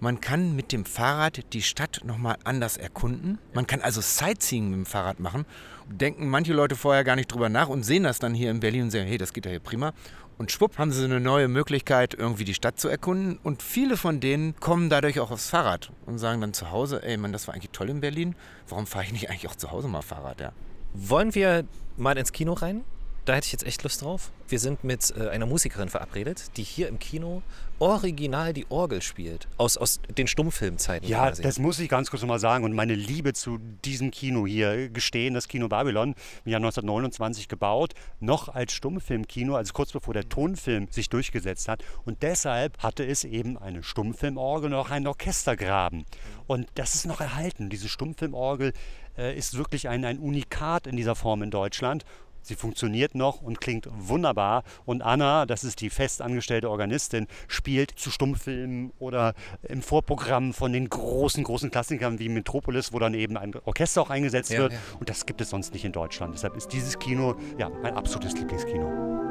man 0.01 0.21
kann 0.21 0.55
mit 0.55 0.71
dem 0.71 0.85
Fahrrad 0.85 1.51
die 1.51 1.61
Stadt 1.61 2.01
nochmal 2.05 2.37
anders 2.45 2.77
erkunden. 2.77 3.37
Man 3.53 3.67
kann 3.67 3.81
also 3.81 3.99
Sightseeing 3.99 4.69
mit 4.69 4.77
dem 4.77 4.85
Fahrrad 4.85 5.19
machen. 5.19 5.45
Denken 5.89 6.29
manche 6.29 6.53
Leute 6.53 6.75
vorher 6.75 7.03
gar 7.03 7.15
nicht 7.17 7.31
drüber 7.31 7.49
nach 7.49 7.67
und 7.67 7.83
sehen 7.83 8.03
das 8.03 8.19
dann 8.19 8.33
hier 8.33 8.51
in 8.51 8.61
Berlin 8.61 8.83
und 8.83 8.91
sagen, 8.91 9.07
hey, 9.07 9.17
das 9.17 9.33
geht 9.33 9.45
ja 9.45 9.51
hier 9.51 9.59
prima. 9.59 9.93
Und 10.37 10.53
schwupp 10.53 10.77
haben 10.77 10.93
sie 10.93 11.03
eine 11.03 11.19
neue 11.19 11.49
Möglichkeit, 11.49 12.13
irgendwie 12.13 12.45
die 12.45 12.53
Stadt 12.53 12.79
zu 12.79 12.87
erkunden. 12.87 13.37
Und 13.43 13.61
viele 13.61 13.97
von 13.97 14.21
denen 14.21 14.55
kommen 14.61 14.89
dadurch 14.89 15.19
auch 15.19 15.31
aufs 15.31 15.49
Fahrrad 15.49 15.91
und 16.05 16.17
sagen 16.17 16.39
dann 16.39 16.53
zu 16.53 16.71
Hause, 16.71 17.03
ey, 17.03 17.17
man, 17.17 17.33
das 17.33 17.47
war 17.47 17.55
eigentlich 17.55 17.71
toll 17.71 17.89
in 17.89 17.99
Berlin. 17.99 18.35
Warum 18.69 18.87
fahre 18.87 19.03
ich 19.03 19.11
nicht 19.11 19.29
eigentlich 19.29 19.49
auch 19.49 19.55
zu 19.55 19.71
Hause 19.71 19.89
mal 19.89 20.01
Fahrrad? 20.01 20.39
Ja. 20.39 20.53
Wollen 20.93 21.35
wir 21.35 21.65
mal 21.97 22.17
ins 22.17 22.31
Kino 22.31 22.53
rein? 22.53 22.85
Da 23.29 23.35
hätte 23.35 23.45
ich 23.45 23.51
jetzt 23.51 23.67
echt 23.67 23.83
Lust 23.83 24.01
drauf. 24.01 24.31
Wir 24.47 24.57
sind 24.57 24.83
mit 24.83 25.13
äh, 25.15 25.29
einer 25.29 25.45
Musikerin 25.45 25.89
verabredet, 25.89 26.57
die 26.57 26.63
hier 26.63 26.87
im 26.87 26.97
Kino 26.97 27.43
original 27.77 28.53
die 28.53 28.65
Orgel 28.69 29.03
spielt. 29.03 29.47
Aus, 29.57 29.77
aus 29.77 29.99
den 30.17 30.25
Stummfilmzeiten. 30.25 31.07
Ja, 31.07 31.27
quasi. 31.27 31.43
das 31.43 31.59
muss 31.59 31.77
ich 31.77 31.89
ganz 31.89 32.09
kurz 32.09 32.23
nochmal 32.23 32.39
sagen 32.39 32.63
und 32.63 32.73
meine 32.73 32.95
Liebe 32.95 33.33
zu 33.33 33.59
diesem 33.85 34.09
Kino 34.09 34.47
hier 34.47 34.89
gestehen. 34.89 35.35
Das 35.35 35.47
Kino 35.47 35.67
Babylon, 35.67 36.15
im 36.43 36.51
Jahr 36.51 36.57
1929 36.57 37.47
gebaut, 37.47 37.93
noch 38.19 38.49
als 38.49 38.73
Stummfilmkino, 38.73 39.55
also 39.55 39.73
kurz 39.73 39.91
bevor 39.91 40.15
der 40.15 40.27
Tonfilm 40.27 40.87
sich 40.89 41.07
durchgesetzt 41.09 41.67
hat. 41.67 41.83
Und 42.05 42.23
deshalb 42.23 42.79
hatte 42.79 43.05
es 43.05 43.25
eben 43.25 43.59
eine 43.59 43.83
Stummfilmorgel 43.83 44.73
und 44.73 44.79
auch 44.79 44.89
einen 44.89 45.05
Orchestergraben. 45.05 46.03
Und 46.47 46.65
das 46.73 46.95
ist 46.95 47.05
noch 47.05 47.21
erhalten. 47.21 47.69
Diese 47.69 47.89
Stummfilmorgel 47.89 48.73
äh, 49.19 49.37
ist 49.37 49.55
wirklich 49.55 49.87
ein, 49.87 50.03
ein 50.03 50.17
Unikat 50.17 50.87
in 50.87 50.97
dieser 50.97 51.13
Form 51.13 51.43
in 51.43 51.51
Deutschland. 51.51 52.05
Sie 52.41 52.55
funktioniert 52.55 53.15
noch 53.15 53.41
und 53.41 53.61
klingt 53.61 53.87
wunderbar. 53.91 54.63
Und 54.85 55.01
Anna, 55.01 55.45
das 55.45 55.63
ist 55.63 55.81
die 55.81 55.89
festangestellte 55.89 56.69
Organistin, 56.69 57.27
spielt 57.47 57.91
zu 57.91 58.11
Stummfilmen 58.11 58.91
oder 58.99 59.33
im 59.63 59.81
Vorprogramm 59.81 60.53
von 60.53 60.73
den 60.73 60.89
großen, 60.89 61.43
großen 61.43 61.71
Klassikern 61.71 62.19
wie 62.19 62.29
Metropolis, 62.29 62.93
wo 62.93 62.99
dann 62.99 63.13
eben 63.13 63.37
ein 63.37 63.53
Orchester 63.65 64.01
auch 64.01 64.09
eingesetzt 64.09 64.51
ja, 64.51 64.59
wird. 64.59 64.73
Ja. 64.73 64.79
Und 64.99 65.09
das 65.09 65.25
gibt 65.25 65.41
es 65.41 65.49
sonst 65.49 65.73
nicht 65.73 65.85
in 65.85 65.91
Deutschland. 65.91 66.33
Deshalb 66.33 66.55
ist 66.55 66.69
dieses 66.69 66.97
Kino 66.99 67.35
ja 67.57 67.69
mein 67.69 67.95
absolutes 67.95 68.33
Lieblingskino. 68.37 69.28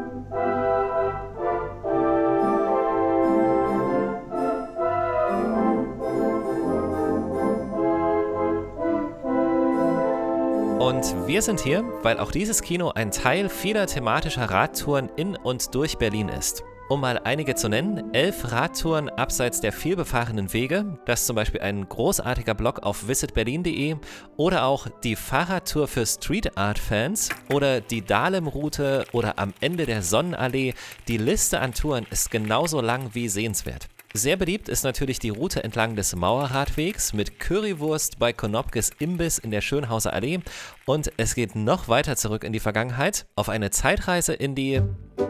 Und 10.78 11.26
wir 11.26 11.42
sind 11.42 11.58
hier, 11.58 11.82
weil 12.02 12.20
auch 12.20 12.30
dieses 12.30 12.62
Kino 12.62 12.90
ein 12.90 13.10
Teil 13.10 13.48
vieler 13.48 13.88
thematischer 13.88 14.44
Radtouren 14.44 15.10
in 15.16 15.34
und 15.34 15.74
durch 15.74 15.98
Berlin 15.98 16.28
ist. 16.28 16.62
Um 16.88 17.00
mal 17.00 17.20
einige 17.24 17.56
zu 17.56 17.68
nennen, 17.68 18.14
elf 18.14 18.52
Radtouren 18.52 19.08
abseits 19.08 19.60
der 19.60 19.72
vielbefahrenen 19.72 20.52
Wege, 20.52 20.96
das 21.04 21.22
ist 21.22 21.26
zum 21.26 21.34
Beispiel 21.34 21.62
ein 21.62 21.88
großartiger 21.88 22.54
Blog 22.54 22.78
auf 22.84 23.08
visitberlin.de 23.08 23.96
oder 24.36 24.64
auch 24.64 24.86
die 25.02 25.16
Fahrradtour 25.16 25.88
für 25.88 26.06
Street 26.06 26.56
Art 26.56 26.78
Fans 26.78 27.28
oder 27.52 27.80
die 27.80 28.02
Dahlem-Route 28.02 29.04
oder 29.10 29.38
am 29.40 29.52
Ende 29.60 29.84
der 29.84 30.02
Sonnenallee. 30.02 30.74
Die 31.08 31.18
Liste 31.18 31.58
an 31.58 31.74
Touren 31.74 32.06
ist 32.10 32.30
genauso 32.30 32.80
lang 32.80 33.10
wie 33.14 33.28
sehenswert. 33.28 33.88
Sehr 34.18 34.36
beliebt 34.36 34.68
ist 34.68 34.82
natürlich 34.82 35.20
die 35.20 35.28
Route 35.28 35.62
entlang 35.62 35.94
des 35.94 36.16
Mauerradwegs 36.16 37.12
mit 37.12 37.38
Currywurst 37.38 38.18
bei 38.18 38.32
Konopkes 38.32 38.90
Imbiss 38.98 39.38
in 39.38 39.52
der 39.52 39.60
Schönhauser 39.60 40.12
Allee. 40.12 40.40
Und 40.86 41.12
es 41.18 41.36
geht 41.36 41.54
noch 41.54 41.86
weiter 41.86 42.16
zurück 42.16 42.42
in 42.42 42.52
die 42.52 42.58
Vergangenheit 42.58 43.26
auf 43.36 43.48
eine 43.48 43.70
Zeitreise 43.70 44.34
in 44.34 44.56
die, 44.56 44.82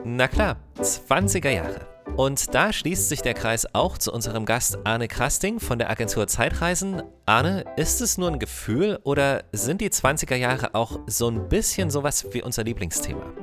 na 0.04 0.26
klar, 0.26 0.56
20er 0.80 1.50
Jahre. 1.50 1.86
Und 2.16 2.54
da 2.54 2.72
schließt 2.72 3.10
sich 3.10 3.20
der 3.20 3.34
Kreis 3.34 3.66
auch 3.74 3.98
zu 3.98 4.10
unserem 4.10 4.46
Gast 4.46 4.78
Arne 4.84 5.06
Krasting 5.06 5.60
von 5.60 5.78
der 5.78 5.90
Agentur 5.90 6.26
Zeitreisen. 6.26 7.02
Arne, 7.26 7.66
ist 7.76 8.00
es 8.00 8.16
nur 8.16 8.30
ein 8.30 8.38
Gefühl 8.38 9.00
oder 9.02 9.44
sind 9.52 9.82
die 9.82 9.90
20er 9.90 10.36
Jahre 10.36 10.74
auch 10.74 10.98
so 11.06 11.28
ein 11.28 11.50
bisschen 11.50 11.90
sowas 11.90 12.24
wie 12.32 12.40
unser 12.40 12.64
Lieblingsthema? 12.64 13.34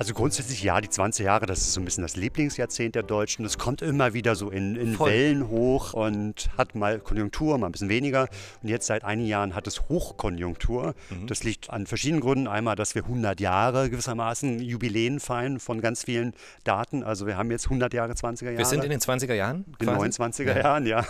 Also 0.00 0.14
grundsätzlich 0.14 0.62
ja, 0.62 0.80
die 0.80 0.88
20 0.88 1.26
Jahre, 1.26 1.44
das 1.44 1.58
ist 1.58 1.74
so 1.74 1.80
ein 1.82 1.84
bisschen 1.84 2.00
das 2.00 2.16
Lieblingsjahrzehnt 2.16 2.94
der 2.94 3.02
Deutschen. 3.02 3.42
Das 3.42 3.58
kommt 3.58 3.82
immer 3.82 4.14
wieder 4.14 4.34
so 4.34 4.48
in, 4.48 4.74
in 4.74 4.98
Wellen 4.98 5.48
hoch 5.48 5.92
und 5.92 6.48
hat 6.56 6.74
mal 6.74 7.00
Konjunktur, 7.00 7.58
mal 7.58 7.66
ein 7.66 7.72
bisschen 7.72 7.90
weniger. 7.90 8.26
Und 8.62 8.70
jetzt 8.70 8.86
seit 8.86 9.04
einigen 9.04 9.28
Jahren 9.28 9.54
hat 9.54 9.66
es 9.66 9.90
Hochkonjunktur. 9.90 10.94
Mhm. 11.10 11.26
Das 11.26 11.44
liegt 11.44 11.68
an 11.68 11.86
verschiedenen 11.86 12.22
Gründen. 12.22 12.48
Einmal, 12.48 12.76
dass 12.76 12.94
wir 12.94 13.02
100 13.02 13.40
Jahre 13.40 13.90
gewissermaßen 13.90 14.60
Jubiläen 14.60 15.20
feiern 15.20 15.60
von 15.60 15.82
ganz 15.82 16.04
vielen 16.04 16.32
Daten. 16.64 17.04
Also 17.04 17.26
wir 17.26 17.36
haben 17.36 17.50
jetzt 17.50 17.66
100 17.66 17.92
Jahre 17.92 18.14
20er 18.14 18.44
Jahre. 18.46 18.56
Wir 18.56 18.64
sind 18.64 18.82
in 18.82 18.88
den 18.88 19.00
20er 19.00 19.34
Jahren? 19.34 19.66
In 19.80 19.86
den 19.86 19.96
29er 19.96 20.56
ja. 20.56 20.60
Jahren, 20.60 20.86
ja. 20.86 21.04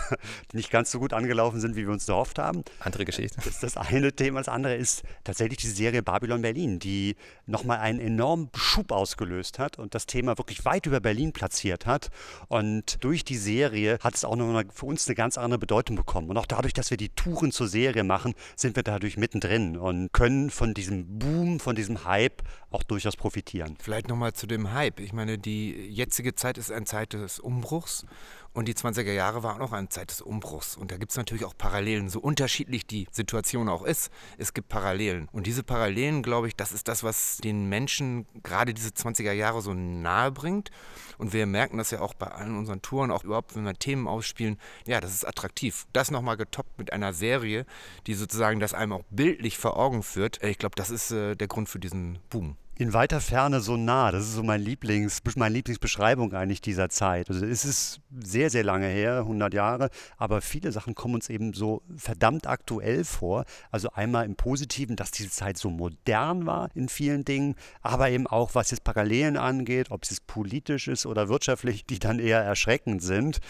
Die 0.51 0.57
nicht 0.57 0.69
ganz 0.69 0.91
so 0.91 0.99
gut 0.99 1.13
angelaufen 1.13 1.61
sind, 1.61 1.77
wie 1.77 1.85
wir 1.85 1.93
uns 1.93 2.09
erhofft 2.09 2.39
haben. 2.39 2.65
Andere 2.81 3.05
Geschichte. 3.05 3.37
Das 3.37 3.47
ist 3.47 3.63
das 3.63 3.77
eine 3.77 4.11
Thema. 4.11 4.41
Das 4.41 4.49
andere 4.49 4.75
ist 4.75 5.03
tatsächlich 5.23 5.59
die 5.59 5.69
Serie 5.69 6.03
Babylon 6.03 6.41
Berlin, 6.41 6.79
die 6.79 7.15
nochmal 7.45 7.77
einen 7.79 8.01
enormen 8.01 8.49
Schub 8.53 8.80
Schub 8.81 8.91
ausgelöst 8.91 9.59
hat 9.59 9.77
und 9.77 9.93
das 9.93 10.05
Thema 10.07 10.37
wirklich 10.37 10.65
weit 10.65 10.85
über 10.87 10.99
Berlin 10.99 11.33
platziert 11.33 11.85
hat. 11.85 12.09
Und 12.47 13.03
durch 13.03 13.23
die 13.23 13.37
Serie 13.37 13.99
hat 14.01 14.15
es 14.15 14.25
auch 14.25 14.35
noch 14.35 14.63
für 14.73 14.85
uns 14.87 15.07
eine 15.07 15.15
ganz 15.15 15.37
andere 15.37 15.59
Bedeutung 15.59 15.95
bekommen. 15.95 16.29
Und 16.29 16.37
auch 16.37 16.45
dadurch, 16.45 16.73
dass 16.73 16.89
wir 16.89 16.97
die 16.97 17.09
Touren 17.09 17.51
zur 17.51 17.67
Serie 17.67 18.03
machen, 18.03 18.33
sind 18.55 18.75
wir 18.75 18.83
dadurch 18.83 19.17
mittendrin 19.17 19.77
und 19.77 20.11
können 20.13 20.49
von 20.49 20.73
diesem 20.73 21.19
Boom, 21.19 21.59
von 21.59 21.75
diesem 21.75 22.05
Hype 22.05 22.41
auch 22.71 22.83
durchaus 22.83 23.15
profitieren. 23.15 23.77
Vielleicht 23.79 24.07
nochmal 24.07 24.33
zu 24.33 24.47
dem 24.47 24.73
Hype. 24.73 24.99
Ich 24.99 25.13
meine, 25.13 25.37
die 25.37 25.71
jetzige 25.89 26.33
Zeit 26.33 26.57
ist 26.57 26.71
eine 26.71 26.85
Zeit 26.85 27.13
des 27.13 27.39
Umbruchs 27.39 28.05
Und 28.53 28.67
die 28.67 28.73
20er 28.73 29.13
Jahre 29.13 29.43
waren 29.43 29.61
auch 29.61 29.71
eine 29.71 29.87
Zeit 29.87 30.11
des 30.11 30.21
Umbruchs. 30.21 30.75
Und 30.75 30.91
da 30.91 30.97
gibt 30.97 31.11
es 31.11 31.17
natürlich 31.17 31.45
auch 31.45 31.57
Parallelen, 31.57 32.09
so 32.09 32.19
unterschiedlich 32.19 32.85
die 32.85 33.07
Situation 33.11 33.69
auch 33.69 33.83
ist. 33.83 34.11
Es 34.37 34.53
gibt 34.53 34.67
Parallelen. 34.67 35.29
Und 35.31 35.47
diese 35.47 35.63
Parallelen, 35.63 36.21
glaube 36.21 36.49
ich, 36.49 36.55
das 36.55 36.73
ist 36.73 36.89
das, 36.89 37.03
was 37.03 37.37
den 37.37 37.69
Menschen 37.69 38.25
gerade 38.43 38.73
diese 38.73 38.89
20er 38.89 39.31
Jahre 39.31 39.61
so 39.61 39.73
nahe 39.73 40.31
bringt. 40.31 40.69
Und 41.17 41.31
wir 41.31 41.45
merken 41.45 41.77
das 41.77 41.91
ja 41.91 42.01
auch 42.01 42.13
bei 42.13 42.27
allen 42.27 42.57
unseren 42.57 42.81
Touren, 42.81 43.11
auch 43.11 43.23
überhaupt, 43.23 43.55
wenn 43.55 43.63
wir 43.63 43.73
Themen 43.73 44.07
ausspielen. 44.07 44.57
Ja, 44.85 44.99
das 44.99 45.13
ist 45.13 45.25
attraktiv. 45.25 45.87
Das 45.93 46.11
nochmal 46.11 46.35
getoppt 46.35 46.77
mit 46.77 46.91
einer 46.91 47.13
Serie, 47.13 47.65
die 48.05 48.15
sozusagen 48.15 48.59
das 48.59 48.73
einem 48.73 48.93
auch 48.93 49.03
bildlich 49.09 49.57
vor 49.57 49.77
Augen 49.77 50.03
führt. 50.03 50.43
Ich 50.43 50.57
glaube, 50.57 50.75
das 50.75 50.89
ist 50.89 51.11
äh, 51.11 51.35
der 51.35 51.47
Grund 51.47 51.69
für 51.69 51.79
diesen 51.79 52.19
Boom 52.29 52.57
in 52.81 52.93
weiter 52.93 53.21
Ferne 53.21 53.61
so 53.61 53.77
nah. 53.77 54.11
Das 54.11 54.23
ist 54.23 54.33
so 54.33 54.41
mein 54.41 54.59
Lieblings, 54.59 55.21
meine 55.35 55.53
Lieblingsbeschreibung 55.53 56.33
eigentlich 56.33 56.61
dieser 56.61 56.89
Zeit. 56.89 57.29
Also 57.29 57.45
es 57.45 57.63
ist 57.63 58.01
sehr, 58.19 58.49
sehr 58.49 58.63
lange 58.63 58.87
her, 58.87 59.19
100 59.19 59.53
Jahre, 59.53 59.91
aber 60.17 60.41
viele 60.41 60.71
Sachen 60.71 60.95
kommen 60.95 61.13
uns 61.13 61.29
eben 61.29 61.53
so 61.53 61.83
verdammt 61.95 62.47
aktuell 62.47 63.03
vor. 63.03 63.45
Also 63.69 63.91
einmal 63.91 64.25
im 64.25 64.35
Positiven, 64.35 64.95
dass 64.95 65.11
diese 65.11 65.29
Zeit 65.29 65.59
so 65.59 65.69
modern 65.69 66.47
war 66.47 66.69
in 66.73 66.89
vielen 66.89 67.23
Dingen, 67.23 67.53
aber 67.83 68.09
eben 68.09 68.25
auch, 68.25 68.55
was 68.55 68.71
jetzt 68.71 68.83
Parallelen 68.83 69.37
angeht, 69.37 69.91
ob 69.91 70.01
es 70.01 70.19
politisch 70.19 70.87
ist 70.87 71.05
oder 71.05 71.29
wirtschaftlich, 71.29 71.85
die 71.85 71.99
dann 71.99 72.17
eher 72.17 72.41
erschreckend 72.41 73.03
sind. 73.03 73.41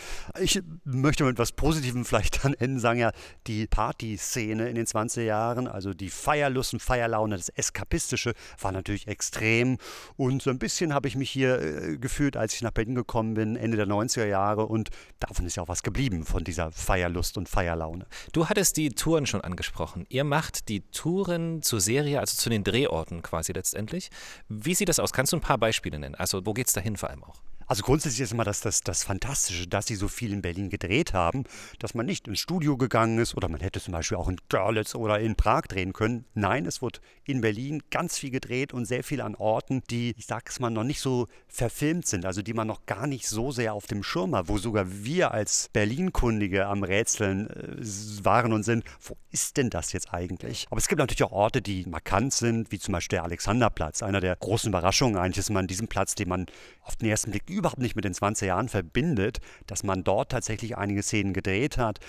Ich 0.41 0.61
möchte 0.83 1.23
mit 1.23 1.35
etwas 1.35 1.53
Positivem 1.53 2.03
vielleicht 2.03 2.43
dann 2.43 2.53
enden, 2.53 2.79
sagen 2.79 2.99
ja, 2.99 3.13
die 3.47 3.65
Partyszene 3.65 4.67
in 4.67 4.75
den 4.75 4.87
20er 4.87 5.21
Jahren, 5.21 5.69
also 5.69 5.93
die 5.93 6.09
Feierlust 6.09 6.73
und 6.73 6.81
Feierlaune, 6.81 7.37
das 7.37 7.47
Eskapistische, 7.47 8.33
war 8.59 8.73
natürlich 8.73 9.07
extrem 9.07 9.20
extrem. 9.21 9.77
Und 10.17 10.41
so 10.41 10.49
ein 10.49 10.57
bisschen 10.57 10.93
habe 10.95 11.07
ich 11.07 11.15
mich 11.15 11.29
hier 11.29 11.61
äh, 11.61 11.97
gefühlt, 11.97 12.35
als 12.35 12.55
ich 12.55 12.63
nach 12.63 12.71
Berlin 12.71 12.95
gekommen 12.95 13.35
bin, 13.35 13.55
Ende 13.55 13.77
der 13.77 13.85
90er 13.85 14.25
Jahre. 14.25 14.65
Und 14.65 14.89
davon 15.19 15.45
ist 15.45 15.55
ja 15.55 15.63
auch 15.63 15.67
was 15.67 15.83
geblieben, 15.83 16.25
von 16.25 16.43
dieser 16.43 16.71
Feierlust 16.71 17.37
und 17.37 17.47
Feierlaune. 17.47 18.07
Du 18.33 18.49
hattest 18.49 18.77
die 18.77 18.89
Touren 18.89 19.27
schon 19.27 19.41
angesprochen. 19.41 20.07
Ihr 20.09 20.23
macht 20.23 20.69
die 20.69 20.81
Touren 20.91 21.61
zur 21.61 21.81
Serie, 21.81 22.19
also 22.19 22.35
zu 22.35 22.49
den 22.49 22.63
Drehorten 22.63 23.21
quasi 23.21 23.53
letztendlich. 23.53 24.09
Wie 24.49 24.73
sieht 24.73 24.89
das 24.89 24.99
aus? 24.99 25.13
Kannst 25.13 25.33
du 25.33 25.37
ein 25.37 25.41
paar 25.41 25.59
Beispiele 25.59 25.99
nennen? 25.99 26.15
Also 26.15 26.43
wo 26.45 26.53
geht 26.53 26.67
es 26.67 26.73
dahin 26.73 26.97
vor 26.97 27.09
allem 27.09 27.23
auch? 27.23 27.41
Also 27.71 27.83
grundsätzlich 27.83 28.19
ist 28.19 28.33
immer 28.33 28.43
das, 28.43 28.59
das, 28.59 28.81
das 28.81 29.05
Fantastische, 29.05 29.65
dass 29.65 29.85
sie 29.85 29.95
so 29.95 30.09
viel 30.09 30.33
in 30.33 30.41
Berlin 30.41 30.69
gedreht 30.69 31.13
haben, 31.13 31.45
dass 31.79 31.93
man 31.93 32.05
nicht 32.05 32.27
ins 32.27 32.41
Studio 32.41 32.75
gegangen 32.75 33.17
ist 33.17 33.33
oder 33.33 33.47
man 33.47 33.61
hätte 33.61 33.79
zum 33.79 33.93
Beispiel 33.93 34.17
auch 34.17 34.27
in 34.27 34.35
Görlitz 34.49 34.93
oder 34.93 35.21
in 35.21 35.37
Prag 35.37 35.67
drehen 35.69 35.93
können. 35.93 36.25
Nein, 36.33 36.65
es 36.65 36.81
wird 36.81 36.99
in 37.23 37.39
Berlin 37.39 37.81
ganz 37.89 38.17
viel 38.17 38.29
gedreht 38.29 38.73
und 38.73 38.83
sehr 38.83 39.05
viel 39.05 39.21
an 39.21 39.35
Orten, 39.35 39.83
die, 39.89 40.13
ich 40.17 40.25
sag's 40.25 40.59
mal, 40.59 40.69
noch 40.69 40.83
nicht 40.83 40.99
so 40.99 41.29
verfilmt 41.47 42.07
sind, 42.07 42.25
also 42.25 42.41
die 42.41 42.53
man 42.53 42.67
noch 42.67 42.85
gar 42.87 43.07
nicht 43.07 43.25
so 43.25 43.51
sehr 43.51 43.73
auf 43.73 43.87
dem 43.87 44.03
Schirm 44.03 44.35
hat, 44.35 44.49
wo 44.49 44.57
sogar 44.57 44.85
wir 44.89 45.31
als 45.31 45.69
Berlin-Kundige 45.71 46.65
am 46.65 46.83
Rätseln 46.83 47.49
äh, 47.51 48.25
waren 48.25 48.51
und 48.51 48.63
sind, 48.63 48.83
wo 49.01 49.15
ist 49.31 49.55
denn 49.55 49.69
das 49.69 49.93
jetzt 49.93 50.13
eigentlich? 50.13 50.67
Aber 50.69 50.77
es 50.77 50.89
gibt 50.89 50.99
natürlich 50.99 51.23
auch 51.23 51.31
Orte, 51.31 51.61
die 51.61 51.85
markant 51.85 52.33
sind, 52.33 52.69
wie 52.73 52.79
zum 52.79 52.91
Beispiel 52.91 53.15
der 53.15 53.23
Alexanderplatz. 53.23 54.03
Einer 54.03 54.19
der 54.19 54.35
großen 54.35 54.67
Überraschungen 54.67 55.15
eigentlich 55.15 55.37
ist 55.37 55.49
man 55.51 55.61
an 55.61 55.67
diesem 55.67 55.87
Platz, 55.87 56.15
den 56.15 56.27
man 56.27 56.47
auf 56.81 56.97
den 56.97 57.07
ersten 57.07 57.31
Blick 57.31 57.45
überhaupt 57.61 57.81
nicht 57.81 57.95
mit 57.95 58.05
den 58.05 58.13
20 58.13 58.47
Jahren 58.47 58.69
verbindet, 58.69 59.39
dass 59.67 59.83
man 59.83 60.03
dort 60.03 60.31
tatsächlich 60.31 60.77
einige 60.77 61.03
Szenen 61.03 61.33
gedreht 61.33 61.77
hat. 61.77 61.99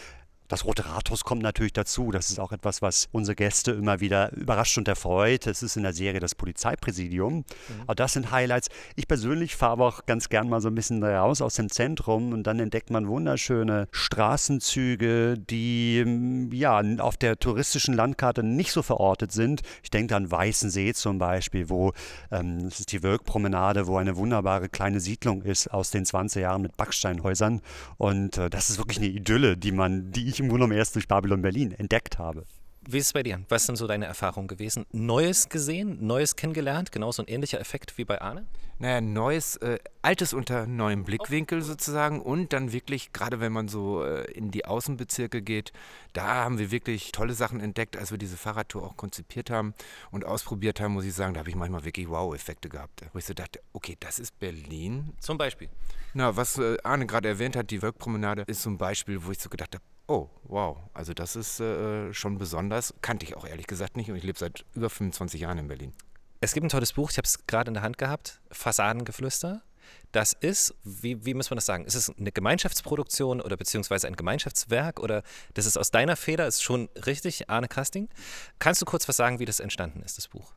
Das 0.52 0.66
Rote 0.66 0.85
Rathaus 0.85 1.25
kommt 1.25 1.40
natürlich 1.40 1.73
dazu. 1.73 2.11
Das 2.11 2.28
ist 2.28 2.38
auch 2.38 2.52
etwas, 2.52 2.82
was 2.82 3.09
unsere 3.11 3.35
Gäste 3.35 3.71
immer 3.71 4.00
wieder 4.00 4.35
überrascht 4.35 4.76
und 4.76 4.87
erfreut. 4.87 5.47
Es 5.47 5.62
ist 5.62 5.78
in 5.78 5.82
der 5.82 5.94
Serie 5.94 6.21
das 6.21 6.35
Polizeipräsidium. 6.35 7.37
Mhm. 7.37 7.44
Aber 7.85 7.94
das 7.94 8.12
sind 8.12 8.32
Highlights. 8.32 8.68
Ich 8.94 9.09
persönlich 9.09 9.56
fahre 9.56 9.73
aber 9.73 9.87
auch 9.87 10.04
ganz 10.04 10.28
gern 10.28 10.50
mal 10.50 10.61
so 10.61 10.68
ein 10.68 10.75
bisschen 10.75 11.02
raus 11.02 11.40
aus 11.40 11.54
dem 11.54 11.71
Zentrum 11.71 12.35
und 12.35 12.42
dann 12.42 12.61
entdeckt 12.61 12.90
man 12.90 13.09
wunderschöne 13.09 13.88
Straßenzüge, 13.92 15.38
die 15.38 16.04
mm, 16.04 16.52
ja 16.52 16.82
auf 16.99 17.16
der 17.16 17.38
touristischen 17.38 17.94
Landkarte 17.94 18.42
nicht 18.42 18.73
so 18.73 18.82
verortet 18.82 19.32
sind. 19.32 19.62
Ich 19.82 19.90
denke 19.90 20.16
an 20.16 20.30
Weißensee 20.30 20.92
zum 20.92 21.16
Beispiel, 21.16 21.71
wo 21.71 21.94
ähm, 22.30 22.68
das 22.68 22.80
ist 22.80 22.92
die 22.92 23.02
Wirkpromenade, 23.02 23.87
wo 23.87 23.97
eine 23.97 24.16
wunderbare 24.16 24.68
kleine 24.68 25.00
Siedlung 25.00 25.40
ist 25.40 25.68
aus 25.68 25.90
den 25.90 26.04
20 26.04 26.42
Jahren 26.42 26.61
mit 26.61 26.76
Backsteinhäusern. 26.76 27.62
Und 27.97 28.37
äh, 28.37 28.50
das 28.50 28.68
ist 28.68 28.76
wirklich 28.76 28.99
eine 28.99 29.09
Idylle, 29.09 29.56
die 29.56 29.73
man, 29.73 30.12
die 30.12 30.28
ich 30.28 30.41
im 30.42 30.49
Grunde 30.49 30.64
genommen 30.64 30.78
erst 30.78 30.94
durch 30.94 31.08
Babylon 31.08 31.42
Berlin 31.42 31.72
entdeckt 31.72 32.18
habe. 32.18 32.44
Wie 32.88 32.99
ist 32.99 33.06
es 33.06 33.12
bei 33.12 33.22
dir? 33.22 33.40
Was 33.49 33.66
sind 33.66 33.76
so 33.76 33.87
deine 33.87 34.06
Erfahrungen 34.06 34.49
gewesen? 34.49 34.87
Neues 34.90 35.49
gesehen, 35.49 36.04
Neues 36.04 36.34
kennengelernt? 36.34 36.90
Genauso 36.90 37.22
ein 37.22 37.28
ähnlicher 37.28 37.61
Effekt 37.61 37.96
wie 37.96 38.04
bei 38.04 38.20
Arne? 38.20 38.44
Naja, 38.83 39.01
Neues, 39.01 39.55
äh, 39.59 39.79
Altes 40.03 40.35
unter 40.35 40.67
neuem 40.67 41.05
Blickwinkel 41.05 41.62
sozusagen 41.62 42.21
und 42.21 42.53
dann 42.53 42.73
wirklich, 42.73 43.12
gerade 43.12 43.39
wenn 43.39 43.53
man 43.53 43.69
so 43.69 44.03
äh, 44.03 44.29
in 44.33 44.51
die 44.51 44.65
Außenbezirke 44.65 45.41
geht, 45.41 45.73
da 46.15 46.27
haben 46.27 46.59
wir 46.59 46.73
wirklich 46.73 47.12
tolle 47.12 47.35
Sachen 47.35 47.61
entdeckt, 47.61 47.97
als 47.97 48.11
wir 48.11 48.19
diese 48.19 48.37
Fahrradtour 48.37 48.83
auch 48.83 48.97
konzipiert 48.97 49.51
haben 49.51 49.73
und 50.11 50.25
ausprobiert 50.25 50.81
haben, 50.81 50.95
muss 50.95 51.05
ich 51.05 51.15
sagen, 51.15 51.35
da 51.35 51.39
habe 51.39 51.49
ich 51.49 51.55
manchmal 51.55 51.85
wirklich 51.85 52.09
Wow-Effekte 52.09 52.69
gehabt. 52.69 53.05
Wo 53.12 53.21
ich 53.21 53.25
so 53.25 53.35
dachte, 53.35 53.61
okay, 53.73 53.97
das 54.01 54.19
ist 54.19 54.37
Berlin. 54.41 55.12
Zum 55.21 55.39
Beispiel? 55.39 55.69
Na, 56.12 56.37
was 56.37 56.59
äh, 56.59 56.77
Arne 56.83 57.07
gerade 57.07 57.29
erwähnt 57.29 57.55
hat, 57.55 57.71
die 57.71 57.83
Wirkpromenade, 57.83 58.43
ist 58.49 58.62
so 58.62 58.71
ein 58.71 58.79
Beispiel, 58.79 59.25
wo 59.25 59.31
ich 59.31 59.39
so 59.39 59.49
gedacht 59.49 59.77
habe, 59.77 59.85
Oh, 60.09 60.29
wow. 60.43 60.77
Also 60.93 61.15
das 61.15 61.37
ist 61.37 61.61
äh, 61.61 62.12
schon 62.12 62.37
besonders. 62.37 62.93
Kannte 63.01 63.25
ich 63.25 63.37
auch 63.37 63.47
ehrlich 63.47 63.69
gesagt 63.69 63.97
nicht 63.97 64.11
und 64.11 64.17
ich 64.17 64.25
lebe 64.25 64.37
seit 64.37 64.65
über 64.75 64.91
25 64.91 65.41
Jahren 65.41 65.59
in 65.59 65.69
Berlin. 65.69 65.93
Es 66.44 66.54
gibt 66.54 66.66
ein 66.66 66.70
tolles 66.70 66.94
Buch, 66.94 67.12
ich 67.12 67.18
habe 67.18 67.26
es 67.26 67.46
gerade 67.46 67.68
in 67.68 67.75
der 67.75 67.84
Hand 67.84 67.99
gehabt, 67.99 68.40
Fassadengeflüster. 68.50 69.62
Das 70.11 70.32
ist, 70.32 70.75
wie, 70.82 71.25
wie 71.25 71.34
muss 71.34 71.50
man 71.50 71.56
das 71.56 71.66
sagen? 71.66 71.84
Ist 71.84 71.94
es 71.94 72.11
eine 72.11 72.32
Gemeinschaftsproduktion 72.32 73.40
oder 73.40 73.56
beziehungsweise 73.56 74.08
ein 74.08 74.16
Gemeinschaftswerk 74.16 74.99
oder 74.99 75.22
das 75.54 75.66
ist 75.66 75.76
aus 75.76 75.92
deiner 75.92 76.16
Feder, 76.16 76.49
ist 76.49 76.61
schon 76.61 76.88
richtig, 77.06 77.49
Arne 77.49 77.68
Kasting. 77.68 78.08
Kannst 78.58 78.82
du 78.82 78.87
kurz 78.87 79.06
was 79.06 79.16
sagen, 79.16 79.38
wie 79.38 79.44
das 79.44 79.61
entstanden 79.61 80.02
ist, 80.02 80.18
das 80.18 80.26
Buch? 80.26 80.52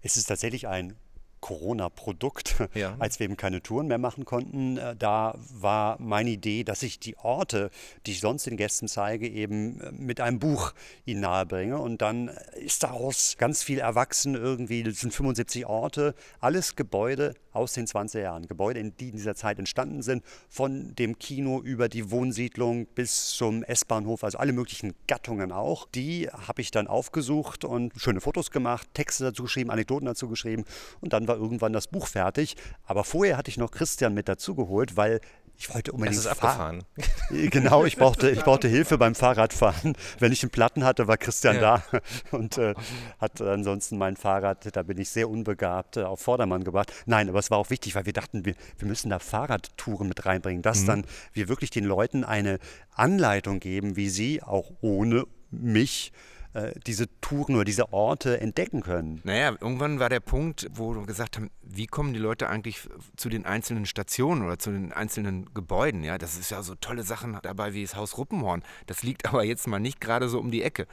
Es 0.00 0.16
ist 0.16 0.24
tatsächlich 0.24 0.66
ein 0.66 0.96
Corona-Produkt, 1.40 2.56
ja. 2.74 2.96
als 2.98 3.18
wir 3.18 3.24
eben 3.24 3.36
keine 3.36 3.62
Touren 3.62 3.86
mehr 3.86 3.98
machen 3.98 4.24
konnten. 4.24 4.76
Äh, 4.76 4.96
da 4.96 5.34
war 5.52 5.96
meine 6.00 6.30
Idee, 6.30 6.64
dass 6.64 6.82
ich 6.82 6.98
die 6.98 7.16
Orte, 7.16 7.70
die 8.06 8.12
ich 8.12 8.20
sonst 8.20 8.46
den 8.46 8.56
Gästen 8.56 8.88
zeige, 8.88 9.28
eben 9.28 9.80
äh, 9.80 9.92
mit 9.92 10.20
einem 10.20 10.38
Buch 10.38 10.72
ihnen 11.04 11.20
nahebringe. 11.20 11.78
Und 11.78 12.02
dann 12.02 12.28
ist 12.54 12.82
daraus 12.82 13.36
ganz 13.38 13.62
viel 13.62 13.78
erwachsen 13.78 14.34
irgendwie. 14.34 14.82
Das 14.82 15.00
sind 15.00 15.12
75 15.12 15.66
Orte, 15.66 16.14
alles 16.40 16.76
Gebäude 16.76 17.34
aus 17.58 17.72
den 17.72 17.86
20er 17.86 18.20
Jahren. 18.20 18.46
Gebäude, 18.46 18.82
die 18.82 19.08
in 19.08 19.16
dieser 19.16 19.34
Zeit 19.34 19.58
entstanden 19.58 20.02
sind, 20.02 20.24
von 20.48 20.94
dem 20.94 21.18
Kino 21.18 21.60
über 21.60 21.88
die 21.88 22.10
Wohnsiedlung 22.10 22.86
bis 22.86 23.30
zum 23.30 23.62
S-Bahnhof, 23.64 24.24
also 24.24 24.38
alle 24.38 24.52
möglichen 24.52 24.94
Gattungen 25.06 25.52
auch. 25.52 25.88
Die 25.88 26.28
habe 26.30 26.62
ich 26.62 26.70
dann 26.70 26.86
aufgesucht 26.86 27.64
und 27.64 27.92
schöne 27.96 28.20
Fotos 28.20 28.50
gemacht, 28.50 28.88
Texte 28.94 29.24
dazu 29.24 29.42
geschrieben, 29.42 29.70
Anekdoten 29.70 30.06
dazu 30.06 30.28
geschrieben 30.28 30.64
und 31.00 31.12
dann 31.12 31.28
war 31.28 31.36
irgendwann 31.36 31.72
das 31.72 31.88
Buch 31.88 32.06
fertig. 32.06 32.56
Aber 32.84 33.04
vorher 33.04 33.36
hatte 33.36 33.50
ich 33.50 33.58
noch 33.58 33.70
Christian 33.70 34.14
mit 34.14 34.28
dazugeholt, 34.28 34.96
weil 34.96 35.20
ich 35.58 35.74
wollte 35.74 35.90
unbedingt. 35.90 36.16
Das 36.16 36.24
ist 36.24 36.30
abgefahren. 36.30 36.84
genau, 37.30 37.84
ich 37.84 37.96
brauchte, 37.96 38.30
ich 38.30 38.40
brauchte 38.44 38.68
Hilfe 38.68 38.96
beim 38.96 39.16
Fahrradfahren. 39.16 39.94
Wenn 40.20 40.30
ich 40.30 40.42
einen 40.44 40.50
Platten 40.50 40.84
hatte, 40.84 41.08
war 41.08 41.16
Christian 41.16 41.56
ja. 41.56 41.82
da 41.90 42.00
und 42.30 42.58
äh, 42.58 42.74
hat 43.18 43.40
ansonsten 43.40 43.98
mein 43.98 44.16
Fahrrad, 44.16 44.74
da 44.74 44.82
bin 44.84 44.98
ich 44.98 45.08
sehr 45.08 45.28
unbegabt, 45.28 45.96
äh, 45.96 46.04
auf 46.04 46.20
Vordermann 46.20 46.62
gebracht. 46.62 46.92
Nein, 47.06 47.28
aber 47.28 47.40
es 47.40 47.50
war 47.50 47.58
auch 47.58 47.70
wichtig, 47.70 47.96
weil 47.96 48.06
wir 48.06 48.12
dachten, 48.12 48.44
wir, 48.44 48.54
wir 48.78 48.86
müssen 48.86 49.10
da 49.10 49.18
Fahrradtouren 49.18 50.08
mit 50.08 50.24
reinbringen, 50.24 50.62
dass 50.62 50.82
mhm. 50.82 50.86
dann 50.86 51.04
wir 51.32 51.48
wirklich 51.48 51.70
den 51.70 51.84
Leuten 51.84 52.22
eine 52.22 52.60
Anleitung 52.92 53.58
geben, 53.58 53.96
wie 53.96 54.10
sie 54.10 54.42
auch 54.42 54.70
ohne 54.80 55.24
mich 55.50 56.12
äh, 56.14 56.37
diese 56.86 57.06
Touren 57.20 57.54
oder 57.54 57.64
diese 57.64 57.92
Orte 57.92 58.40
entdecken 58.40 58.82
können. 58.82 59.20
Naja, 59.24 59.54
irgendwann 59.60 60.00
war 60.00 60.08
der 60.08 60.20
Punkt, 60.20 60.68
wo 60.72 60.94
wir 60.94 61.06
gesagt 61.06 61.36
haben, 61.36 61.50
wie 61.62 61.86
kommen 61.86 62.12
die 62.14 62.18
Leute 62.18 62.48
eigentlich 62.48 62.88
zu 63.16 63.28
den 63.28 63.44
einzelnen 63.44 63.86
Stationen 63.86 64.42
oder 64.42 64.58
zu 64.58 64.70
den 64.70 64.92
einzelnen 64.92 65.52
Gebäuden? 65.54 66.04
Ja, 66.04 66.18
das 66.18 66.38
ist 66.38 66.50
ja 66.50 66.62
so 66.62 66.74
tolle 66.74 67.02
Sachen 67.02 67.38
dabei 67.42 67.74
wie 67.74 67.82
das 67.82 67.96
Haus 67.96 68.18
Ruppenhorn. 68.18 68.62
Das 68.86 69.02
liegt 69.02 69.26
aber 69.28 69.44
jetzt 69.44 69.66
mal 69.66 69.78
nicht 69.78 70.00
gerade 70.00 70.28
so 70.28 70.40
um 70.40 70.50
die 70.50 70.62
Ecke. 70.62 70.86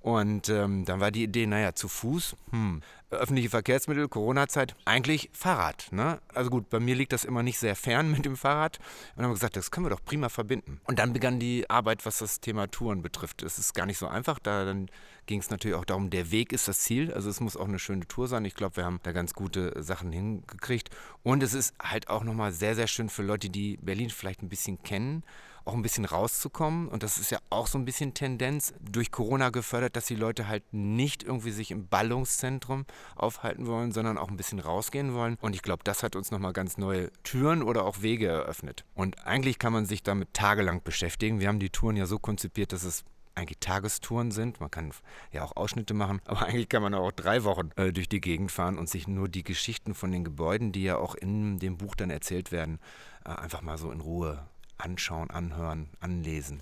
Und 0.00 0.48
ähm, 0.48 0.84
dann 0.84 0.98
war 0.98 1.10
die 1.10 1.24
Idee, 1.24 1.46
naja, 1.46 1.74
zu 1.74 1.88
Fuß, 1.88 2.36
hm, 2.50 2.82
öffentliche 3.12 3.50
Verkehrsmittel, 3.50 4.08
Corona-Zeit, 4.08 4.74
eigentlich 4.84 5.30
Fahrrad. 5.32 5.88
Ne? 5.92 6.20
Also 6.34 6.50
gut, 6.50 6.70
bei 6.70 6.80
mir 6.80 6.94
liegt 6.94 7.12
das 7.12 7.24
immer 7.24 7.42
nicht 7.42 7.58
sehr 7.58 7.76
fern 7.76 8.10
mit 8.10 8.24
dem 8.24 8.36
Fahrrad. 8.36 8.78
Und 8.78 8.86
dann 9.16 9.24
haben 9.24 9.30
wir 9.30 9.34
gesagt, 9.34 9.56
das 9.56 9.70
können 9.70 9.86
wir 9.86 9.90
doch 9.90 10.04
prima 10.04 10.28
verbinden. 10.28 10.80
Und 10.84 10.98
dann 10.98 11.12
begann 11.12 11.38
die 11.38 11.68
Arbeit, 11.70 12.04
was 12.06 12.18
das 12.18 12.40
Thema 12.40 12.70
Touren 12.70 13.02
betrifft. 13.02 13.42
Es 13.42 13.58
ist 13.58 13.74
gar 13.74 13.86
nicht 13.86 13.98
so 13.98 14.06
einfach. 14.06 14.38
Da 14.38 14.64
dann 14.64 14.88
ging 15.26 15.40
es 15.40 15.50
natürlich 15.50 15.76
auch 15.76 15.84
darum, 15.84 16.10
der 16.10 16.30
Weg 16.30 16.52
ist 16.52 16.68
das 16.68 16.80
Ziel. 16.80 17.12
Also 17.12 17.30
es 17.30 17.40
muss 17.40 17.56
auch 17.56 17.68
eine 17.68 17.78
schöne 17.78 18.06
Tour 18.08 18.28
sein. 18.28 18.44
Ich 18.44 18.54
glaube, 18.54 18.76
wir 18.76 18.84
haben 18.84 19.00
da 19.02 19.12
ganz 19.12 19.34
gute 19.34 19.82
Sachen 19.82 20.12
hingekriegt. 20.12 20.90
Und 21.22 21.42
es 21.42 21.54
ist 21.54 21.74
halt 21.80 22.08
auch 22.08 22.24
nochmal 22.24 22.52
sehr, 22.52 22.74
sehr 22.74 22.86
schön 22.86 23.08
für 23.08 23.22
Leute, 23.22 23.50
die 23.50 23.76
Berlin 23.76 24.10
vielleicht 24.10 24.42
ein 24.42 24.48
bisschen 24.48 24.82
kennen 24.82 25.22
auch 25.64 25.74
ein 25.74 25.82
bisschen 25.82 26.04
rauszukommen. 26.04 26.88
Und 26.88 27.02
das 27.02 27.18
ist 27.18 27.30
ja 27.30 27.38
auch 27.50 27.66
so 27.66 27.78
ein 27.78 27.84
bisschen 27.84 28.14
Tendenz 28.14 28.74
durch 28.80 29.10
Corona 29.10 29.50
gefördert, 29.50 29.96
dass 29.96 30.06
die 30.06 30.14
Leute 30.14 30.48
halt 30.48 30.64
nicht 30.72 31.22
irgendwie 31.22 31.50
sich 31.50 31.70
im 31.70 31.88
Ballungszentrum 31.88 32.86
aufhalten 33.16 33.66
wollen, 33.66 33.92
sondern 33.92 34.18
auch 34.18 34.28
ein 34.28 34.36
bisschen 34.36 34.58
rausgehen 34.58 35.14
wollen. 35.14 35.36
Und 35.40 35.54
ich 35.54 35.62
glaube, 35.62 35.84
das 35.84 36.02
hat 36.02 36.16
uns 36.16 36.30
nochmal 36.30 36.52
ganz 36.52 36.78
neue 36.78 37.10
Türen 37.22 37.62
oder 37.62 37.84
auch 37.84 38.02
Wege 38.02 38.28
eröffnet. 38.28 38.84
Und 38.94 39.26
eigentlich 39.26 39.58
kann 39.58 39.72
man 39.72 39.86
sich 39.86 40.02
damit 40.02 40.34
tagelang 40.34 40.82
beschäftigen. 40.82 41.40
Wir 41.40 41.48
haben 41.48 41.60
die 41.60 41.70
Touren 41.70 41.96
ja 41.96 42.06
so 42.06 42.18
konzipiert, 42.18 42.72
dass 42.72 42.84
es 42.84 43.04
eigentlich 43.34 43.58
Tagestouren 43.60 44.30
sind. 44.30 44.60
Man 44.60 44.70
kann 44.70 44.92
ja 45.30 45.42
auch 45.44 45.56
Ausschnitte 45.56 45.94
machen, 45.94 46.20
aber 46.26 46.42
eigentlich 46.46 46.68
kann 46.68 46.82
man 46.82 46.94
auch 46.94 47.12
drei 47.12 47.44
Wochen 47.44 47.70
äh, 47.76 47.92
durch 47.92 48.08
die 48.08 48.20
Gegend 48.20 48.52
fahren 48.52 48.78
und 48.78 48.88
sich 48.88 49.08
nur 49.08 49.28
die 49.28 49.42
Geschichten 49.42 49.94
von 49.94 50.10
den 50.10 50.24
Gebäuden, 50.24 50.72
die 50.72 50.82
ja 50.82 50.96
auch 50.96 51.14
in 51.14 51.58
dem 51.58 51.76
Buch 51.76 51.94
dann 51.94 52.10
erzählt 52.10 52.52
werden, 52.52 52.78
äh, 53.24 53.30
einfach 53.30 53.62
mal 53.62 53.78
so 53.78 53.90
in 53.90 54.00
Ruhe 54.00 54.46
anschauen, 54.82 55.30
anhören, 55.30 55.88
anlesen. 56.00 56.60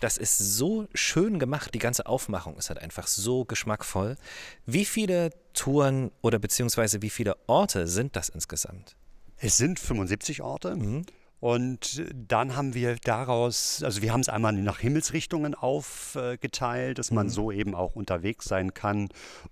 Das 0.00 0.16
ist 0.16 0.38
so 0.38 0.86
schön 0.94 1.38
gemacht, 1.40 1.74
die 1.74 1.80
ganze 1.80 2.06
Aufmachung 2.06 2.56
ist 2.56 2.68
halt 2.68 2.78
einfach 2.78 3.08
so 3.08 3.44
geschmackvoll. 3.44 4.16
Wie 4.64 4.84
viele 4.84 5.30
Touren 5.54 6.12
oder 6.22 6.38
beziehungsweise 6.38 7.02
wie 7.02 7.10
viele 7.10 7.36
Orte 7.48 7.88
sind 7.88 8.14
das 8.14 8.28
insgesamt? 8.28 8.94
Es 9.38 9.56
sind 9.56 9.80
75 9.80 10.42
Orte. 10.42 10.76
Mhm. 10.76 11.04
Und 11.40 12.04
dann 12.12 12.56
haben 12.56 12.74
wir 12.74 12.96
daraus, 13.04 13.82
also 13.84 14.02
wir 14.02 14.12
haben 14.12 14.20
es 14.20 14.28
einmal 14.28 14.52
nach 14.54 14.80
Himmelsrichtungen 14.80 15.54
aufgeteilt, 15.54 16.98
dass 16.98 17.12
man 17.12 17.26
mhm. 17.26 17.30
so 17.30 17.52
eben 17.52 17.74
auch 17.76 17.94
unterwegs 17.94 18.46
sein 18.46 18.74
kann, 18.74 19.08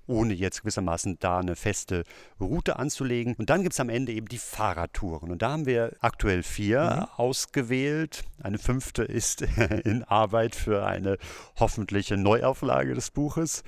ohne 0.06 0.34
jetzt 0.34 0.62
gewissermaßen 0.62 1.18
da 1.20 1.38
eine 1.38 1.54
feste 1.54 2.02
Route 2.40 2.78
anzulegen. 2.78 3.34
Und 3.34 3.50
dann 3.50 3.62
gibt 3.62 3.74
es 3.74 3.80
am 3.80 3.88
Ende 3.88 4.12
eben 4.12 4.26
die 4.26 4.38
Fahrradtouren. 4.38 5.30
Und 5.30 5.42
da 5.42 5.52
haben 5.52 5.66
wir 5.66 5.92
aktuell 6.00 6.42
vier 6.42 7.08
mhm. 7.16 7.20
ausgewählt. 7.20 8.24
Eine 8.42 8.58
fünfte 8.58 9.04
ist 9.04 9.42
in 9.84 10.02
Arbeit 10.02 10.56
für 10.56 10.84
eine 10.84 11.18
hoffentliche 11.58 12.16
Neuauflage 12.16 12.94
des 12.94 13.12
Buches. 13.12 13.62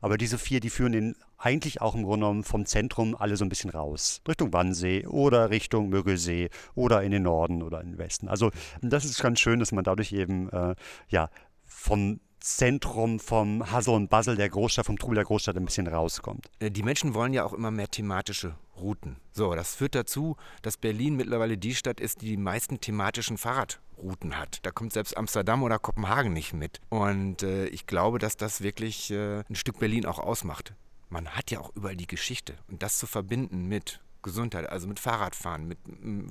Aber 0.00 0.18
diese 0.18 0.38
vier, 0.38 0.60
die 0.60 0.70
führen 0.70 0.94
in 0.94 1.16
eigentlich 1.38 1.80
auch 1.80 1.94
im 1.94 2.02
Grunde 2.02 2.24
genommen 2.26 2.44
vom 2.44 2.64
Zentrum 2.66 3.14
alle 3.14 3.36
so 3.36 3.44
ein 3.44 3.48
bisschen 3.48 3.70
raus. 3.70 4.22
Richtung 4.26 4.52
Wannsee 4.52 5.06
oder 5.06 5.50
Richtung 5.50 5.88
Müggelsee 5.88 6.48
oder 6.74 7.02
in 7.02 7.12
den 7.12 7.24
Norden 7.24 7.62
oder 7.62 7.80
in 7.80 7.92
den 7.92 7.98
Westen. 7.98 8.28
Also 8.28 8.50
das 8.80 9.04
ist 9.04 9.20
ganz 9.20 9.40
schön, 9.40 9.58
dass 9.58 9.72
man 9.72 9.84
dadurch 9.84 10.12
eben 10.12 10.48
äh, 10.50 10.74
ja 11.08 11.30
vom 11.64 12.20
Zentrum 12.46 13.18
vom 13.18 13.70
Hassel 13.72 13.94
und 13.94 14.08
Basel 14.08 14.36
der 14.36 14.48
Großstadt, 14.48 14.86
vom 14.86 14.98
Trubel 14.98 15.16
der 15.16 15.24
Großstadt 15.24 15.56
ein 15.56 15.64
bisschen 15.64 15.88
rauskommt. 15.88 16.48
Äh, 16.60 16.70
die 16.70 16.82
Menschen 16.82 17.14
wollen 17.14 17.32
ja 17.32 17.44
auch 17.44 17.52
immer 17.52 17.70
mehr 17.70 17.88
thematische 17.88 18.54
Routen. 18.80 19.16
So, 19.32 19.54
das 19.54 19.74
führt 19.74 19.94
dazu, 19.94 20.36
dass 20.62 20.76
Berlin 20.76 21.16
mittlerweile 21.16 21.58
die 21.58 21.74
Stadt 21.74 21.98
ist, 22.00 22.22
die 22.22 22.26
die 22.26 22.36
meisten 22.36 22.80
thematischen 22.80 23.36
Fahrradrouten 23.36 24.38
hat. 24.38 24.60
Da 24.62 24.70
kommt 24.70 24.92
selbst 24.92 25.16
Amsterdam 25.16 25.62
oder 25.64 25.78
Kopenhagen 25.78 26.32
nicht 26.32 26.52
mit. 26.52 26.80
Und 26.88 27.42
äh, 27.42 27.66
ich 27.66 27.86
glaube, 27.86 28.18
dass 28.18 28.36
das 28.36 28.60
wirklich 28.60 29.10
äh, 29.10 29.40
ein 29.48 29.56
Stück 29.56 29.80
Berlin 29.80 30.06
auch 30.06 30.18
ausmacht 30.18 30.74
man 31.08 31.28
hat 31.28 31.50
ja 31.50 31.60
auch 31.60 31.74
überall 31.74 31.96
die 31.96 32.06
Geschichte. 32.06 32.54
Und 32.68 32.82
das 32.82 32.98
zu 32.98 33.06
verbinden 33.06 33.66
mit 33.66 34.00
Gesundheit, 34.22 34.68
also 34.68 34.86
mit 34.88 35.00
Fahrradfahren, 35.00 35.66
mit 35.66 35.78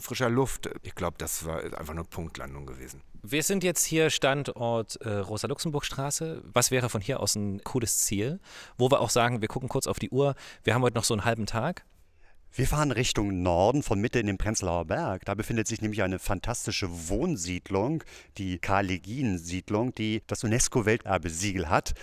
frischer 0.02 0.30
Luft, 0.30 0.70
ich 0.84 0.96
glaube, 0.96 1.16
das 1.18 1.46
war 1.46 1.64
einfach 1.64 1.94
eine 1.94 2.04
Punktlandung 2.04 2.66
gewesen. 2.66 3.02
Wir 3.24 3.42
sind 3.42 3.64
jetzt 3.64 3.86
hier 3.86 4.10
Standort 4.10 4.98
äh, 4.98 5.10
Rosa-Luxemburg-Straße. 5.10 6.44
Was 6.46 6.72
wäre 6.72 6.90
von 6.90 7.02
hier 7.02 7.20
aus 7.20 7.36
ein 7.36 7.64
cooles 7.64 8.00
Ziel, 8.00 8.40
wo 8.78 8.92
wir 8.92 9.02
auch 9.02 9.10
sagen, 9.10 9.42
wir 9.42 9.48
gucken 9.48 9.70
kurz 9.70 9.88
auf 9.88 9.98
die 9.98 10.10
Uhr, 10.10 10.36
wir 10.64 10.76
haben 10.76 10.84
heute 10.84 10.96
noch 10.96 11.04
so 11.04 11.14
einen 11.14 11.26
halben 11.26 11.46
Tag. 11.46 11.86
Wir 12.58 12.68
fahren 12.68 12.92
Richtung 12.92 13.44
Norden 13.44 13.84
von 13.84 14.00
Mitte 14.00 14.18
in 14.18 14.28
den 14.28 14.38
Prenzlauer 14.38 14.86
Berg. 14.86 15.26
Da 15.26 15.34
befindet 15.34 15.68
sich 15.68 15.82
nämlich 15.82 16.04
eine 16.04 16.20
fantastische 16.20 16.88
Wohnsiedlung, 17.10 18.02
die 18.38 18.60
Karl-Legien-Siedlung, 18.60 19.94
die 19.94 20.24
das 20.26 20.46
UNESCO-Welterbe-Siegel 20.46 21.68
hat, 21.68 21.96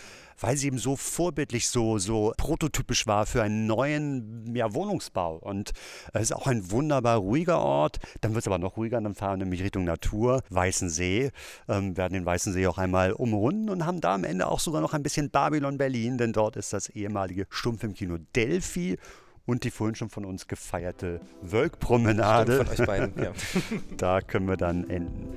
weil 0.42 0.56
sie 0.56 0.66
eben 0.66 0.78
so 0.78 0.96
vorbildlich, 0.96 1.68
so, 1.68 1.98
so 1.98 2.32
prototypisch 2.36 3.06
war 3.06 3.26
für 3.26 3.42
einen 3.42 3.66
neuen 3.66 4.54
ja, 4.54 4.74
Wohnungsbau. 4.74 5.36
Und 5.36 5.72
es 6.12 6.22
ist 6.22 6.32
auch 6.32 6.46
ein 6.46 6.70
wunderbar 6.70 7.18
ruhiger 7.18 7.60
Ort. 7.60 7.98
Dann 8.20 8.34
wird 8.34 8.42
es 8.42 8.48
aber 8.48 8.58
noch 8.58 8.76
ruhiger, 8.76 9.00
dann 9.00 9.14
fahren 9.14 9.38
wir 9.38 9.44
nämlich 9.44 9.62
Richtung 9.62 9.84
Natur, 9.84 10.42
Weißen 10.50 10.90
See, 10.90 11.30
ähm, 11.68 11.96
werden 11.96 12.14
den 12.14 12.26
Weißen 12.26 12.52
See 12.52 12.66
auch 12.66 12.78
einmal 12.78 13.12
umrunden 13.12 13.70
und 13.70 13.86
haben 13.86 14.00
da 14.00 14.14
am 14.14 14.24
Ende 14.24 14.48
auch 14.48 14.60
sogar 14.60 14.80
noch 14.80 14.94
ein 14.94 15.02
bisschen 15.02 15.30
Babylon 15.30 15.78
Berlin, 15.78 16.18
denn 16.18 16.32
dort 16.32 16.56
ist 16.56 16.72
das 16.72 16.88
ehemalige 16.88 17.46
Stummfilmkino 17.48 18.18
Delphi 18.34 18.98
und 19.46 19.64
die 19.64 19.70
vorhin 19.70 19.94
schon 19.94 20.10
von 20.10 20.24
uns 20.24 20.46
gefeierte 20.46 21.20
Wölkpromenade. 21.42 22.64
Von 22.64 22.68
euch 22.68 22.86
beiden, 22.86 23.22
ja. 23.22 23.32
da 23.96 24.20
können 24.20 24.48
wir 24.48 24.56
dann 24.56 24.88
enden. 24.88 25.28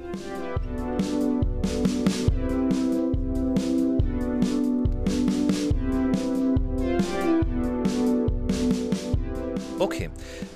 Okay, 9.86 10.10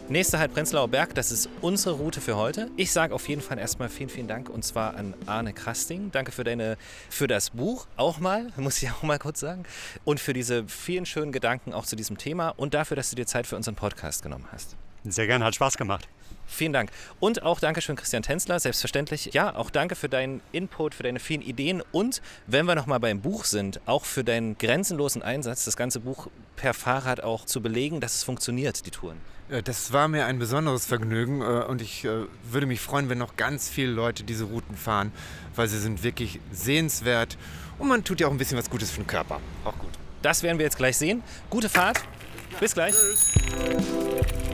nächster 0.07 0.39
halt 0.39 0.55
Prenzlauer 0.55 0.87
Berg, 0.87 1.13
das 1.13 1.31
ist 1.31 1.49
unsere 1.61 1.93
Route 1.93 2.19
für 2.19 2.35
heute. 2.35 2.71
Ich 2.77 2.91
sage 2.91 3.13
auf 3.13 3.29
jeden 3.29 3.43
Fall 3.43 3.59
erstmal 3.59 3.87
vielen, 3.87 4.09
vielen 4.09 4.27
Dank 4.27 4.49
und 4.49 4.65
zwar 4.65 4.95
an 4.95 5.13
Arne 5.27 5.53
Krasting. 5.53 6.09
Danke 6.11 6.31
für 6.31 6.43
deine, 6.43 6.77
für 7.11 7.27
das 7.27 7.51
Buch 7.51 7.85
auch 7.95 8.19
mal, 8.19 8.51
muss 8.57 8.81
ich 8.81 8.89
auch 8.89 9.03
mal 9.03 9.19
kurz 9.19 9.39
sagen. 9.39 9.65
Und 10.03 10.19
für 10.19 10.33
diese 10.33 10.67
vielen 10.67 11.05
schönen 11.05 11.31
Gedanken 11.31 11.73
auch 11.73 11.85
zu 11.85 11.95
diesem 11.95 12.17
Thema 12.17 12.49
und 12.49 12.73
dafür, 12.73 12.97
dass 12.97 13.11
du 13.11 13.15
dir 13.15 13.27
Zeit 13.27 13.45
für 13.45 13.55
unseren 13.55 13.75
Podcast 13.75 14.23
genommen 14.23 14.47
hast. 14.51 14.75
Sehr 15.11 15.27
gerne, 15.27 15.45
hat 15.45 15.55
Spaß 15.55 15.77
gemacht. 15.77 16.07
Vielen 16.49 16.73
Dank. 16.73 16.89
Und 17.19 17.43
auch 17.43 17.59
Dankeschön, 17.59 17.95
Christian 17.95 18.23
Tänzler, 18.23 18.59
selbstverständlich. 18.59 19.33
Ja, 19.33 19.55
auch 19.55 19.69
danke 19.69 19.95
für 19.95 20.09
deinen 20.09 20.41
Input, 20.51 20.95
für 20.95 21.03
deine 21.03 21.19
vielen 21.19 21.43
Ideen 21.43 21.83
und, 21.91 22.21
wenn 22.47 22.65
wir 22.65 22.73
nochmal 22.73 22.99
beim 22.99 23.21
Buch 23.21 23.45
sind, 23.45 23.79
auch 23.85 24.03
für 24.03 24.23
deinen 24.23 24.57
grenzenlosen 24.57 25.21
Einsatz, 25.21 25.65
das 25.65 25.77
ganze 25.77 25.99
Buch 25.99 26.27
per 26.55 26.73
Fahrrad 26.73 27.23
auch 27.23 27.45
zu 27.45 27.61
belegen, 27.61 28.01
dass 28.01 28.15
es 28.15 28.23
funktioniert, 28.23 28.85
die 28.85 28.91
Touren. 28.91 29.17
Das 29.63 29.93
war 29.93 30.07
mir 30.07 30.25
ein 30.25 30.37
besonderes 30.37 30.85
Vergnügen 30.85 31.41
äh, 31.41 31.65
und 31.65 31.81
ich 31.81 32.05
äh, 32.05 32.25
würde 32.43 32.67
mich 32.67 32.81
freuen, 32.81 33.09
wenn 33.09 33.17
noch 33.17 33.35
ganz 33.35 33.69
viele 33.69 33.91
Leute 33.91 34.23
diese 34.23 34.43
Routen 34.45 34.75
fahren, 34.75 35.11
weil 35.55 35.67
sie 35.67 35.79
sind 35.79 36.03
wirklich 36.03 36.39
sehenswert 36.51 37.37
und 37.79 37.87
man 37.87 38.03
tut 38.03 38.19
ja 38.19 38.27
auch 38.27 38.31
ein 38.31 38.37
bisschen 38.37 38.57
was 38.57 38.69
Gutes 38.69 38.91
für 38.91 39.01
den 39.01 39.07
Körper. 39.07 39.39
Auch 39.65 39.77
gut. 39.77 39.91
Das 40.21 40.43
werden 40.43 40.59
wir 40.59 40.65
jetzt 40.65 40.77
gleich 40.77 40.97
sehen. 40.97 41.23
Gute 41.49 41.69
Fahrt. 41.69 42.01
Bis 42.59 42.73
gleich. 42.73 42.93
Tschüss. 42.93 44.48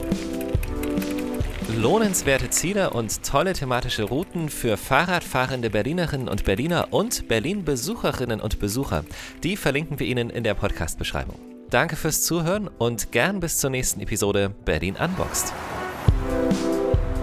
Lohnenswerte 1.76 2.48
Ziele 2.48 2.88
und 2.88 3.22
tolle 3.22 3.52
thematische 3.52 4.04
Routen 4.04 4.48
für 4.48 4.78
Fahrradfahrende 4.78 5.68
Berlinerinnen 5.68 6.26
und 6.26 6.44
Berliner 6.44 6.88
und 6.90 7.28
Berlin-Besucherinnen 7.28 8.40
und 8.40 8.58
Besucher. 8.58 9.04
Die 9.42 9.58
verlinken 9.58 10.00
wir 10.00 10.06
Ihnen 10.06 10.30
in 10.30 10.42
der 10.42 10.54
Podcast-Beschreibung. 10.54 11.38
Danke 11.68 11.96
fürs 11.96 12.22
Zuhören 12.22 12.68
und 12.78 13.12
gern 13.12 13.40
bis 13.40 13.58
zur 13.58 13.68
nächsten 13.68 14.00
Episode 14.00 14.54
Berlin 14.64 14.96
Unboxed. 14.96 15.52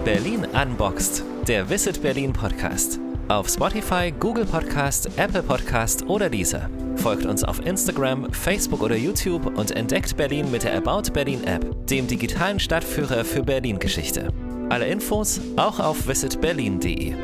Berlin 0.04 0.46
Unboxed, 0.54 1.24
der 1.48 1.68
Visit 1.68 2.00
Berlin 2.00 2.32
Podcast. 2.32 3.00
Auf 3.26 3.48
Spotify, 3.48 4.12
Google 4.20 4.44
Podcast, 4.44 5.08
Apple 5.16 5.42
Podcast 5.42 6.06
oder 6.06 6.30
dieser. 6.30 6.70
Folgt 6.96 7.26
uns 7.26 7.42
auf 7.42 7.58
Instagram, 7.66 8.32
Facebook 8.32 8.82
oder 8.82 8.96
YouTube 8.96 9.58
und 9.58 9.72
entdeckt 9.72 10.16
Berlin 10.16 10.50
mit 10.52 10.62
der 10.62 10.76
About 10.76 11.10
Berlin 11.12 11.42
App, 11.44 11.88
dem 11.88 12.06
digitalen 12.06 12.60
Stadtführer 12.60 13.24
für 13.24 13.42
Berlin-Geschichte. 13.42 14.32
Alle 14.68 14.86
Infos 14.86 15.40
auch 15.56 15.78
auf 15.78 16.06
visitberlin.de. 16.06 17.14